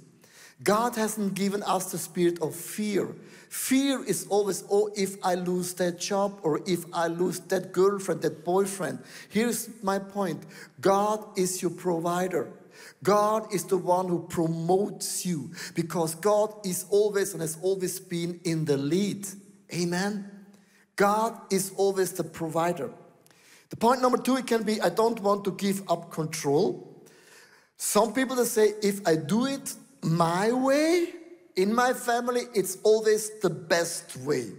God 0.63 0.95
hasn't 0.95 1.33
given 1.33 1.61
us 1.63 1.91
the 1.91 1.97
spirit 1.97 2.41
of 2.41 2.55
fear. 2.55 3.15
Fear 3.49 4.05
is 4.05 4.25
always, 4.29 4.63
oh, 4.71 4.89
if 4.95 5.17
I 5.23 5.35
lose 5.35 5.73
that 5.75 5.99
job 5.99 6.39
or 6.41 6.61
if 6.65 6.85
I 6.93 7.07
lose 7.07 7.39
that 7.41 7.71
girlfriend, 7.71 8.21
that 8.21 8.43
boyfriend. 8.45 8.99
Here's 9.29 9.69
my 9.83 9.99
point 9.99 10.43
God 10.79 11.37
is 11.37 11.61
your 11.61 11.71
provider. 11.71 12.51
God 13.03 13.53
is 13.53 13.65
the 13.65 13.77
one 13.77 14.07
who 14.07 14.25
promotes 14.27 15.25
you 15.25 15.51
because 15.75 16.15
God 16.15 16.53
is 16.65 16.85
always 16.89 17.33
and 17.33 17.41
has 17.41 17.57
always 17.61 17.99
been 17.99 18.39
in 18.43 18.65
the 18.65 18.77
lead. 18.77 19.27
Amen. 19.73 20.29
God 20.95 21.37
is 21.51 21.71
always 21.75 22.13
the 22.13 22.23
provider. 22.23 22.91
The 23.69 23.75
point 23.75 24.01
number 24.01 24.17
two, 24.17 24.37
it 24.37 24.47
can 24.47 24.63
be 24.63 24.79
I 24.79 24.89
don't 24.89 25.19
want 25.19 25.43
to 25.45 25.51
give 25.51 25.83
up 25.89 26.11
control. 26.11 27.03
Some 27.77 28.13
people 28.13 28.35
that 28.37 28.45
say, 28.45 28.73
if 28.81 29.05
I 29.05 29.15
do 29.15 29.45
it 29.45 29.75
my 30.03 30.51
way, 30.51 31.07
in 31.55 31.73
my 31.73 31.93
family, 31.93 32.43
it's 32.53 32.77
always 32.83 33.39
the 33.41 33.49
best 33.49 34.17
way. 34.17 34.51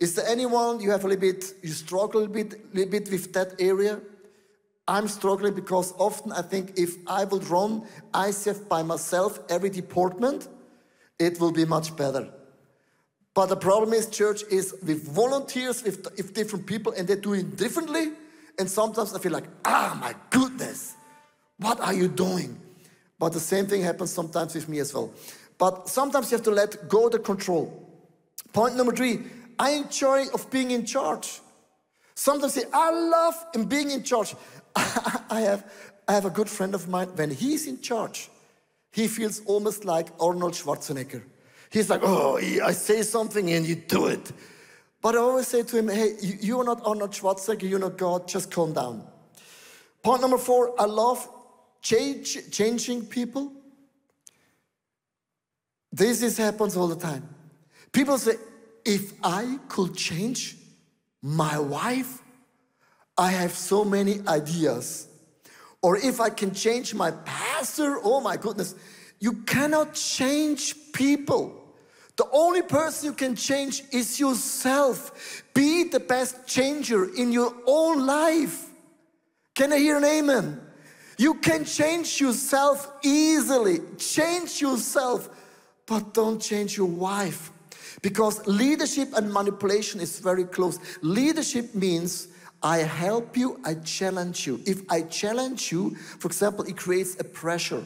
Is 0.00 0.14
there 0.14 0.26
anyone 0.26 0.80
you 0.80 0.90
have 0.90 1.04
a 1.04 1.08
little 1.08 1.20
bit, 1.20 1.54
you 1.62 1.70
struggle 1.70 2.24
a 2.24 2.28
bit, 2.28 2.74
little 2.74 2.90
bit 2.90 3.10
with 3.10 3.32
that 3.34 3.60
area? 3.60 4.00
I'm 4.88 5.06
struggling 5.06 5.54
because 5.54 5.94
often 5.96 6.32
I 6.32 6.42
think 6.42 6.72
if 6.76 6.96
I 7.06 7.24
would 7.24 7.46
run 7.48 7.84
ICF 8.12 8.68
by 8.68 8.82
myself, 8.82 9.38
every 9.48 9.70
department, 9.70 10.48
it 11.18 11.38
will 11.38 11.52
be 11.52 11.64
much 11.64 11.96
better. 11.96 12.28
But 13.34 13.46
the 13.46 13.56
problem 13.56 13.92
is, 13.92 14.08
church 14.08 14.42
is 14.50 14.74
with 14.82 15.08
volunteers, 15.08 15.82
with, 15.82 16.04
with 16.16 16.34
different 16.34 16.66
people, 16.66 16.92
and 16.92 17.06
they 17.06 17.16
do 17.16 17.32
it 17.34 17.56
differently. 17.56 18.12
And 18.58 18.68
sometimes 18.68 19.14
I 19.14 19.18
feel 19.20 19.32
like, 19.32 19.48
ah, 19.64 19.96
my 20.00 20.14
goodness, 20.30 20.94
what 21.58 21.80
are 21.80 21.94
you 21.94 22.08
doing? 22.08 22.60
But 23.22 23.34
the 23.34 23.38
same 23.38 23.66
thing 23.66 23.82
happens 23.82 24.10
sometimes 24.10 24.52
with 24.52 24.68
me 24.68 24.80
as 24.80 24.92
well. 24.92 25.12
But 25.56 25.88
sometimes 25.88 26.32
you 26.32 26.36
have 26.38 26.44
to 26.44 26.50
let 26.50 26.88
go 26.88 27.08
the 27.08 27.20
control. 27.20 27.88
Point 28.52 28.74
number 28.74 28.90
three, 28.90 29.20
I 29.60 29.70
enjoy 29.74 30.26
of 30.34 30.50
being 30.50 30.72
in 30.72 30.84
charge. 30.84 31.40
Sometimes 32.16 32.58
I 32.74 32.90
love 32.90 33.46
in 33.54 33.66
being 33.66 33.92
in 33.92 34.02
charge. 34.02 34.34
I 34.74 35.42
have, 35.42 35.72
I 36.08 36.14
have 36.14 36.24
a 36.24 36.30
good 36.30 36.48
friend 36.48 36.74
of 36.74 36.88
mine, 36.88 37.10
when 37.14 37.30
he's 37.30 37.68
in 37.68 37.80
charge, 37.80 38.28
he 38.90 39.06
feels 39.06 39.40
almost 39.46 39.84
like 39.84 40.08
Arnold 40.18 40.54
Schwarzenegger. 40.54 41.22
He's 41.70 41.88
like, 41.88 42.00
oh, 42.02 42.38
I 42.38 42.72
say 42.72 43.02
something 43.02 43.52
and 43.52 43.64
you 43.64 43.76
do 43.76 44.06
it. 44.06 44.32
But 45.00 45.14
I 45.14 45.18
always 45.18 45.46
say 45.46 45.62
to 45.62 45.78
him, 45.78 45.86
hey, 45.86 46.16
you 46.20 46.58
are 46.58 46.64
not 46.64 46.80
Arnold 46.84 47.12
Schwarzenegger, 47.12 47.70
you're 47.70 47.78
not 47.78 47.96
God, 47.96 48.26
just 48.26 48.50
calm 48.50 48.72
down. 48.72 49.06
Point 50.02 50.22
number 50.22 50.38
four, 50.38 50.74
I 50.76 50.86
love 50.86 51.28
change, 51.82 52.50
changing 52.50 53.06
people. 53.06 53.52
This 55.92 56.22
is, 56.22 56.38
happens 56.38 56.76
all 56.76 56.88
the 56.88 56.96
time. 56.96 57.28
People 57.92 58.16
say, 58.16 58.36
if 58.84 59.12
I 59.22 59.58
could 59.68 59.94
change 59.94 60.56
my 61.20 61.58
wife, 61.58 62.22
I 63.18 63.30
have 63.32 63.52
so 63.52 63.84
many 63.84 64.20
ideas. 64.26 65.08
Or 65.82 65.96
if 65.96 66.20
I 66.20 66.30
can 66.30 66.54
change 66.54 66.94
my 66.94 67.10
pastor, 67.10 67.98
oh 68.02 68.20
my 68.20 68.36
goodness, 68.36 68.74
you 69.18 69.34
cannot 69.42 69.94
change 69.94 70.74
people. 70.92 71.58
The 72.16 72.26
only 72.32 72.62
person 72.62 73.06
you 73.06 73.12
can 73.12 73.36
change 73.36 73.82
is 73.92 74.18
yourself. 74.18 75.44
Be 75.54 75.84
the 75.84 76.00
best 76.00 76.46
changer 76.46 77.12
in 77.14 77.32
your 77.32 77.54
own 77.66 78.06
life. 78.06 78.68
Can 79.54 79.72
I 79.72 79.78
hear 79.78 79.98
an 79.98 80.04
amen? 80.04 80.60
You 81.22 81.34
can 81.34 81.64
change 81.64 82.20
yourself 82.20 82.94
easily. 83.04 83.78
Change 83.96 84.60
yourself, 84.60 85.28
but 85.86 86.12
don't 86.12 86.42
change 86.42 86.76
your 86.76 86.88
wife. 86.88 87.52
Because 88.02 88.44
leadership 88.48 89.10
and 89.14 89.32
manipulation 89.32 90.00
is 90.00 90.18
very 90.18 90.42
close. 90.42 90.80
Leadership 91.00 91.76
means 91.76 92.26
I 92.60 92.78
help 92.78 93.36
you, 93.36 93.60
I 93.64 93.74
challenge 93.74 94.48
you. 94.48 94.60
If 94.66 94.82
I 94.90 95.02
challenge 95.02 95.70
you, 95.70 95.94
for 96.18 96.26
example, 96.26 96.64
it 96.64 96.76
creates 96.76 97.14
a 97.20 97.24
pressure. 97.24 97.84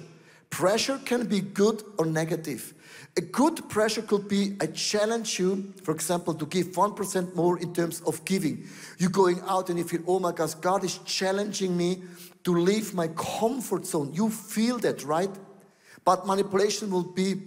Pressure 0.48 0.98
can 1.04 1.26
be 1.26 1.40
good 1.40 1.82
or 1.98 2.06
negative. 2.06 2.72
A 3.18 3.20
good 3.20 3.68
pressure 3.68 4.02
could 4.02 4.28
be 4.28 4.56
I 4.62 4.66
challenge 4.66 5.38
you, 5.38 5.74
for 5.82 5.92
example, 5.92 6.32
to 6.32 6.46
give 6.46 6.68
1% 6.68 7.34
more 7.34 7.58
in 7.58 7.74
terms 7.74 8.00
of 8.02 8.24
giving. 8.24 8.66
You're 8.96 9.10
going 9.10 9.40
out 9.46 9.68
and 9.68 9.78
you 9.78 9.84
feel, 9.84 10.02
oh 10.06 10.20
my 10.20 10.32
gosh, 10.32 10.54
God 10.54 10.84
is 10.84 10.98
challenging 10.98 11.76
me 11.76 12.02
to 12.46 12.56
leave 12.56 12.94
my 12.94 13.08
comfort 13.08 13.84
zone. 13.84 14.12
You 14.14 14.30
feel 14.30 14.78
that, 14.78 15.02
right? 15.02 15.30
But 16.04 16.28
manipulation 16.28 16.92
will 16.92 17.12
be 17.12 17.42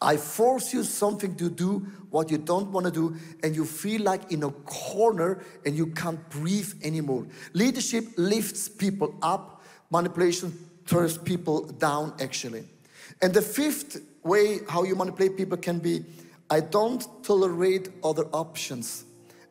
I 0.00 0.16
force 0.16 0.72
you 0.72 0.84
something 0.84 1.34
to 1.36 1.50
do 1.50 1.86
what 2.08 2.30
you 2.30 2.38
don't 2.38 2.70
want 2.72 2.86
to 2.86 2.92
do, 2.92 3.16
and 3.42 3.54
you 3.54 3.66
feel 3.66 4.02
like 4.02 4.32
in 4.32 4.42
a 4.42 4.50
corner 4.50 5.42
and 5.66 5.76
you 5.76 5.88
can't 5.88 6.18
breathe 6.30 6.72
anymore. 6.82 7.26
Leadership 7.52 8.06
lifts 8.16 8.70
people 8.70 9.14
up, 9.20 9.62
manipulation 9.90 10.52
turns 10.86 11.18
people 11.18 11.66
down, 11.66 12.14
actually. 12.18 12.64
And 13.20 13.34
the 13.34 13.42
fifth 13.42 14.00
way 14.22 14.60
how 14.66 14.84
you 14.84 14.96
manipulate 14.96 15.36
people 15.36 15.58
can 15.58 15.78
be 15.78 16.04
I 16.48 16.60
don't 16.60 17.06
tolerate 17.22 17.90
other 18.02 18.24
options. 18.32 19.04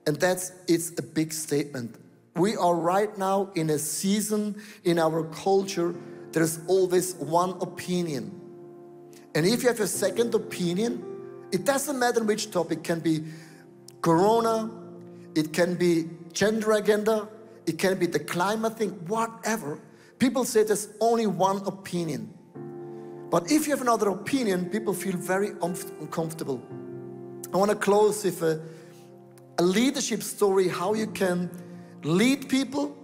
And 0.08 0.16
that's 0.18 0.54
it's 0.68 0.98
a 0.98 1.04
big 1.04 1.34
statement. 1.34 1.98
We 2.36 2.56
are 2.58 2.76
right 2.76 3.16
now 3.18 3.50
in 3.56 3.70
a 3.70 3.80
season 3.80 4.62
in 4.84 5.00
our 5.00 5.24
culture, 5.26 5.96
there's 6.32 6.60
always 6.68 7.16
one 7.16 7.52
opinion 7.62 8.42
and 9.36 9.46
if 9.46 9.64
you 9.64 9.68
have 9.70 9.82
a 9.82 9.88
second 9.88 10.34
opinion, 10.34 11.04
it 11.52 11.66
doesn't 11.66 12.00
matter 12.00 12.24
which 12.24 12.52
topic, 12.52 12.80
it 12.80 12.84
can 12.86 13.02
be 13.02 13.26
corona, 14.02 14.72
it 15.36 15.52
can 15.52 15.76
be 15.76 16.06
gender 16.32 16.72
agenda, 16.72 17.28
it 17.66 17.78
can 17.78 18.00
be 18.00 18.06
the 18.06 18.20
climate 18.20 18.78
thing, 18.78 18.92
whatever. 19.08 19.78
People 20.20 20.46
say 20.46 20.64
there's 20.64 20.88
only 21.02 21.28
one 21.28 21.58
opinion. 21.68 22.34
But 23.30 23.52
if 23.52 23.68
you 23.68 23.72
have 23.72 23.82
another 23.82 24.08
opinion, 24.10 24.70
people 24.70 24.94
feel 24.94 25.18
very 25.18 25.50
uncomfortable. 25.62 26.64
I 27.54 27.58
want 27.58 27.72
to 27.72 27.76
close 27.78 28.24
with 28.24 28.42
a, 28.42 28.62
a 29.58 29.64
leadership 29.64 30.24
story 30.24 30.70
how 30.70 30.94
you 30.94 31.08
can 31.08 31.50
lead 32.06 32.48
people 32.48 32.96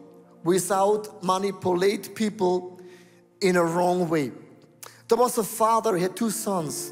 without 0.43 1.23
manipulate 1.23 2.13
people 2.13 2.79
in 3.41 3.55
a 3.55 3.63
wrong 3.63 4.07
way. 4.07 4.31
There 5.07 5.17
was 5.17 5.37
a 5.39 5.43
father, 5.43 5.95
he 5.95 6.03
had 6.03 6.15
two 6.15 6.29
sons. 6.29 6.91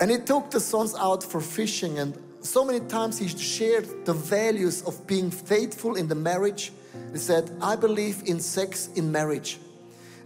And 0.00 0.10
he 0.10 0.18
took 0.18 0.50
the 0.50 0.60
sons 0.60 0.94
out 0.94 1.22
for 1.22 1.40
fishing. 1.40 1.98
And 1.98 2.16
so 2.40 2.64
many 2.64 2.80
times 2.80 3.18
he 3.18 3.28
shared 3.28 4.06
the 4.06 4.14
values 4.14 4.82
of 4.82 5.06
being 5.06 5.30
faithful 5.30 5.96
in 5.96 6.06
the 6.08 6.14
marriage. 6.14 6.72
He 7.12 7.18
said, 7.18 7.50
I 7.60 7.76
believe 7.76 8.22
in 8.26 8.40
sex 8.40 8.88
in 8.94 9.10
marriage. 9.10 9.58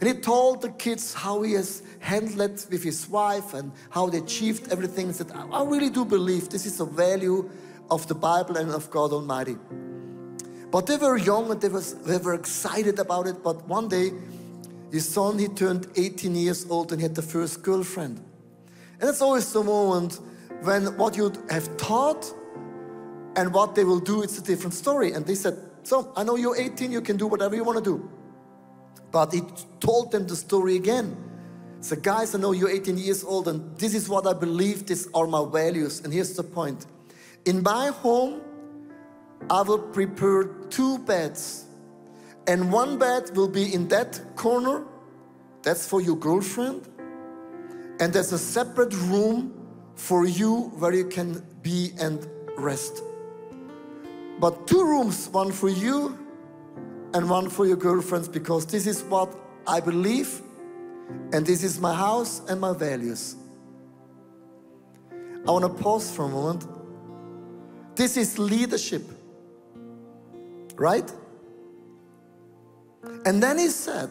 And 0.01 0.09
he 0.09 0.15
told 0.15 0.61
the 0.61 0.71
kids 0.71 1.15
how 1.15 1.41
he 1.41 1.55
has 1.55 1.83
handled 2.01 2.51
it 2.51 2.67
with 2.71 2.85
his 2.85 3.09
wife 3.09 3.55
and 3.55 3.73
how 3.89 4.09
they 4.09 4.19
achieved 4.19 4.71
everything. 4.71 5.07
He 5.07 5.15
said, 5.15 5.33
I 5.33 5.65
really 5.65 5.91
do 5.91 6.05
believe 6.05 6.51
this 6.51 6.67
is 6.67 6.81
a 6.81 6.85
value 6.85 7.51
of 7.91 8.07
the 8.07 8.15
Bible 8.15 8.59
and 8.59 8.71
of 8.73 8.91
God 8.91 9.13
Almighty. 9.13 9.57
But 10.71 10.87
they 10.87 10.97
were 10.97 11.17
young 11.17 11.51
and 11.51 11.61
they, 11.61 11.69
was, 11.69 11.95
they 12.03 12.19
were 12.19 12.35
excited 12.35 12.99
about 12.99 13.27
it. 13.27 13.43
But 13.43 13.67
one 13.69 13.89
day 13.89 14.13
his 14.93 15.09
son, 15.09 15.39
he 15.39 15.49
turned 15.49 15.89
18 15.97 16.35
years 16.35 16.67
old 16.69 16.93
and 16.93 17.01
he 17.01 17.05
had 17.05 17.15
the 17.15 17.23
first 17.23 17.63
girlfriend. 17.63 18.23
And 19.01 19.11
it's 19.11 19.21
always 19.21 19.53
the 19.53 19.63
moment 19.63 20.21
when 20.63 20.97
what 20.97 21.17
you 21.17 21.33
have 21.51 21.77
taught 21.77 22.33
and 23.37 23.53
what 23.53 23.75
they 23.75 23.85
will 23.85 24.01
do, 24.01 24.23
it's 24.23 24.39
a 24.39 24.43
different 24.43 24.75
story. 24.75 25.13
And 25.13 25.27
they 25.27 25.35
said, 25.35 25.59
So 25.83 26.13
I 26.17 26.25
know 26.25 26.37
you're 26.37 26.57
18, 26.57 26.91
you 26.91 27.01
can 27.01 27.17
do 27.17 27.27
whatever 27.27 27.55
you 27.55 27.65
want 27.65 27.79
to 27.79 27.85
do. 27.85 28.11
But 29.13 29.33
he 29.33 29.43
told 29.81 30.13
them 30.13 30.27
the 30.27 30.37
story 30.37 30.77
again. 30.77 31.17
So, 31.81 31.95
guys, 31.95 32.35
I 32.35 32.39
know 32.39 32.53
you're 32.53 32.71
18 32.71 32.99
years 32.99 33.23
old, 33.23 33.49
and 33.49 33.79
this 33.79 33.95
is 33.95 34.09
what 34.09 34.27
I 34.27 34.33
believe, 34.33 34.87
these 34.87 35.09
are 35.15 35.27
my 35.27 35.45
values. 35.49 36.01
And 36.01 36.13
here's 36.13 36.35
the 36.35 36.43
point 36.43 36.87
in 37.45 37.63
my 37.63 37.89
home, 37.89 38.41
I 39.49 39.63
will 39.63 39.79
prepare 39.79 40.45
two 40.71 40.99
beds 40.99 41.67
and 42.47 42.71
one 42.73 42.99
bed 42.99 43.37
will 43.37 43.49
be 43.49 43.75
in 43.75 43.89
that 43.89 44.21
corner, 44.37 44.85
that's 45.63 45.89
for 45.89 46.01
your 46.01 46.17
girlfriend. 46.17 46.87
And 47.99 48.13
there's 48.13 48.33
a 48.33 48.39
separate 48.39 48.95
room 48.95 49.53
for 49.97 50.27
you 50.27 50.73
where 50.79 50.93
you 50.93 51.07
can 51.07 51.45
be 51.63 51.93
and 51.99 52.27
rest. 52.57 53.03
But 54.39 54.67
two 54.67 54.85
rooms, 54.85 55.29
one 55.31 55.51
for 55.51 55.69
you 55.69 56.17
and 57.15 57.29
one 57.29 57.49
for 57.49 57.67
your 57.67 57.77
girlfriends, 57.77 58.29
because 58.29 58.67
this 58.67 58.87
is 58.87 59.03
what 59.05 59.35
I 59.67 59.81
believe, 59.81 60.43
and 61.33 61.45
this 61.45 61.65
is 61.65 61.81
my 61.81 61.95
house 61.95 62.43
and 62.49 62.61
my 62.61 62.75
values. 62.75 63.35
I 65.49 65.51
want 65.51 65.65
to 65.65 65.83
pause 65.83 66.15
for 66.15 66.27
a 66.27 66.29
moment. 66.29 66.67
This 67.97 68.17
is 68.17 68.39
leadership, 68.39 69.03
right? 70.77 71.11
And 73.25 73.43
then 73.43 73.59
he 73.59 73.69
said, 73.69 74.11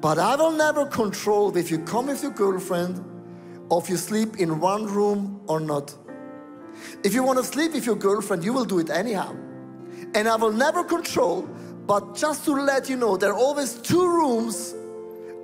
But 0.00 0.18
I 0.18 0.36
will 0.36 0.52
never 0.52 0.86
control 0.86 1.56
if 1.56 1.70
you 1.70 1.78
come 1.80 2.06
with 2.06 2.22
your 2.22 2.32
girlfriend 2.32 3.04
or 3.68 3.82
if 3.82 3.88
you 3.88 3.96
sleep 3.96 4.38
in 4.38 4.60
one 4.60 4.86
room 4.86 5.40
or 5.46 5.60
not. 5.60 5.94
If 7.04 7.14
you 7.14 7.22
want 7.22 7.38
to 7.38 7.44
sleep 7.44 7.72
with 7.72 7.86
your 7.86 7.96
girlfriend, 7.96 8.44
you 8.44 8.52
will 8.52 8.64
do 8.64 8.78
it 8.78 8.90
anyhow. 8.90 9.34
And 10.14 10.28
I 10.28 10.36
will 10.36 10.52
never 10.52 10.82
control, 10.82 11.42
but 11.86 12.16
just 12.16 12.44
to 12.46 12.52
let 12.52 12.88
you 12.88 12.96
know, 12.96 13.16
there 13.16 13.32
are 13.32 13.38
always 13.38 13.74
two 13.74 14.06
rooms. 14.06 14.74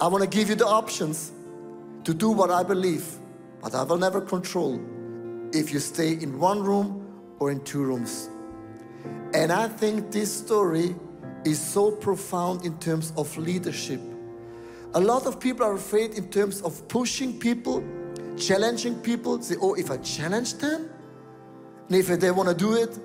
I 0.00 0.08
want 0.08 0.22
to 0.22 0.28
give 0.28 0.48
you 0.48 0.54
the 0.54 0.66
options 0.66 1.32
to 2.04 2.14
do 2.14 2.30
what 2.30 2.50
I 2.50 2.62
believe, 2.62 3.06
but 3.62 3.74
I 3.74 3.82
will 3.82 3.98
never 3.98 4.20
control 4.20 4.80
if 5.52 5.72
you 5.72 5.78
stay 5.78 6.12
in 6.12 6.38
one 6.38 6.62
room 6.62 7.06
or 7.38 7.50
in 7.50 7.62
two 7.64 7.82
rooms. 7.82 8.28
And 9.34 9.52
I 9.52 9.68
think 9.68 10.10
this 10.10 10.32
story 10.32 10.94
is 11.44 11.60
so 11.60 11.90
profound 11.90 12.64
in 12.64 12.78
terms 12.78 13.12
of 13.16 13.36
leadership. 13.36 14.00
A 14.94 15.00
lot 15.00 15.26
of 15.26 15.38
people 15.38 15.64
are 15.66 15.74
afraid 15.74 16.14
in 16.14 16.28
terms 16.30 16.62
of 16.62 16.88
pushing 16.88 17.38
people, 17.38 17.84
challenging 18.36 18.94
people. 19.00 19.40
Say, 19.42 19.56
oh, 19.60 19.74
if 19.74 19.90
I 19.90 19.98
challenge 19.98 20.54
them, 20.54 20.88
and 21.88 21.96
if 21.96 22.08
they 22.08 22.30
want 22.30 22.48
to 22.48 22.54
do 22.54 22.74
it, 22.74 22.98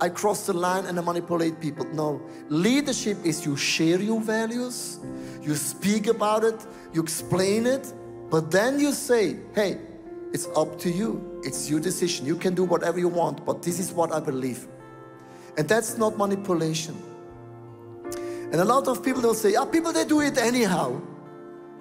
I 0.00 0.08
cross 0.08 0.46
the 0.46 0.52
line 0.52 0.86
and 0.86 0.98
I 0.98 1.02
manipulate 1.02 1.60
people. 1.60 1.86
No, 1.92 2.20
leadership 2.48 3.18
is 3.24 3.46
you 3.46 3.56
share 3.56 4.00
your 4.00 4.20
values, 4.20 4.98
you 5.40 5.54
speak 5.54 6.06
about 6.06 6.44
it, 6.44 6.66
you 6.92 7.02
explain 7.02 7.66
it, 7.66 7.92
but 8.30 8.50
then 8.50 8.80
you 8.80 8.92
say, 8.92 9.36
hey, 9.54 9.78
it's 10.32 10.48
up 10.56 10.78
to 10.78 10.90
you. 10.90 11.40
It's 11.44 11.68
your 11.68 11.78
decision. 11.78 12.24
You 12.24 12.36
can 12.36 12.54
do 12.54 12.64
whatever 12.64 12.98
you 12.98 13.08
want, 13.08 13.44
but 13.44 13.62
this 13.62 13.78
is 13.78 13.92
what 13.92 14.12
I 14.12 14.20
believe. 14.20 14.66
And 15.56 15.68
that's 15.68 15.98
not 15.98 16.16
manipulation. 16.16 16.96
And 18.52 18.54
a 18.54 18.64
lot 18.64 18.88
of 18.88 19.02
people 19.02 19.22
will 19.22 19.34
say, 19.34 19.54
ah, 19.54 19.64
people, 19.64 19.92
they 19.92 20.04
do 20.04 20.20
it 20.20 20.38
anyhow. 20.38 21.00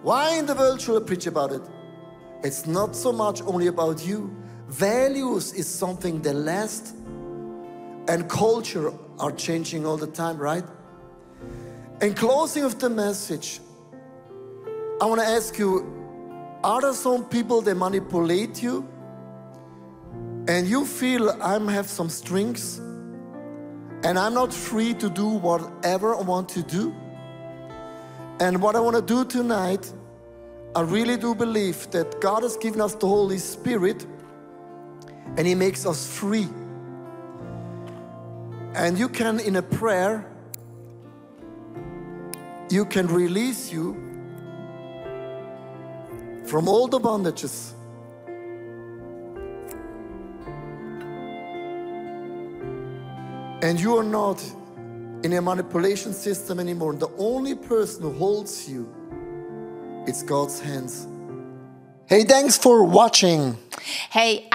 Why 0.01 0.35
in 0.35 0.45
the 0.45 0.55
world 0.55 0.81
should 0.81 1.01
I 1.01 1.05
preach 1.05 1.27
about 1.27 1.51
it? 1.51 1.61
It's 2.43 2.65
not 2.65 2.95
so 2.95 3.11
much 3.11 3.41
only 3.41 3.67
about 3.67 4.05
you. 4.05 4.35
Values 4.67 5.53
is 5.53 5.67
something 5.67 6.21
that 6.21 6.33
lasts, 6.33 6.93
and 8.07 8.29
culture 8.29 8.93
are 9.19 9.31
changing 9.31 9.85
all 9.85 9.97
the 9.97 10.07
time, 10.07 10.37
right? 10.37 10.63
In 12.01 12.13
closing 12.13 12.63
of 12.63 12.79
the 12.79 12.89
message, 12.89 13.59
I 15.01 15.05
want 15.05 15.21
to 15.21 15.27
ask 15.27 15.57
you 15.59 16.01
are 16.63 16.79
there 16.79 16.93
some 16.93 17.25
people 17.25 17.61
that 17.61 17.75
manipulate 17.75 18.61
you 18.61 18.87
and 20.47 20.67
you 20.67 20.85
feel 20.85 21.31
I 21.41 21.57
have 21.71 21.89
some 21.89 22.09
strings 22.09 22.79
and 24.03 24.17
I'm 24.17 24.33
not 24.33 24.53
free 24.53 24.93
to 24.95 25.09
do 25.09 25.27
whatever 25.27 26.15
I 26.15 26.21
want 26.21 26.49
to 26.49 26.63
do? 26.63 26.93
And 28.39 28.61
what 28.61 28.75
I 28.75 28.79
want 28.79 28.95
to 28.95 29.01
do 29.01 29.23
tonight, 29.23 29.91
I 30.75 30.81
really 30.81 31.17
do 31.17 31.35
believe 31.35 31.91
that 31.91 32.19
God 32.21 32.43
has 32.43 32.57
given 32.57 32.81
us 32.81 32.95
the 32.95 33.07
Holy 33.07 33.37
Spirit 33.37 34.05
and 35.37 35.45
He 35.45 35.53
makes 35.53 35.85
us 35.85 36.07
free. 36.07 36.47
And 38.73 38.97
you 38.97 39.09
can, 39.09 39.39
in 39.39 39.57
a 39.57 39.61
prayer, 39.61 40.25
you 42.69 42.85
can 42.85 43.07
release 43.07 43.71
you 43.71 43.93
from 46.45 46.67
all 46.67 46.87
the 46.87 46.99
bondages. 46.99 47.73
And 53.61 53.79
you 53.79 53.95
are 53.97 54.03
not 54.03 54.43
in 55.23 55.33
a 55.33 55.41
manipulation 55.41 56.13
system 56.13 56.59
anymore. 56.59 56.95
The 56.95 57.11
only 57.17 57.53
person 57.53 58.01
who 58.01 58.11
holds 58.13 58.67
you, 58.67 58.91
it's 60.07 60.23
God's 60.23 60.59
hands. 60.59 61.07
Hey, 62.07 62.23
thanks 62.23 62.57
for 62.57 62.83
watching. 62.83 63.57
Hey, 64.09 64.47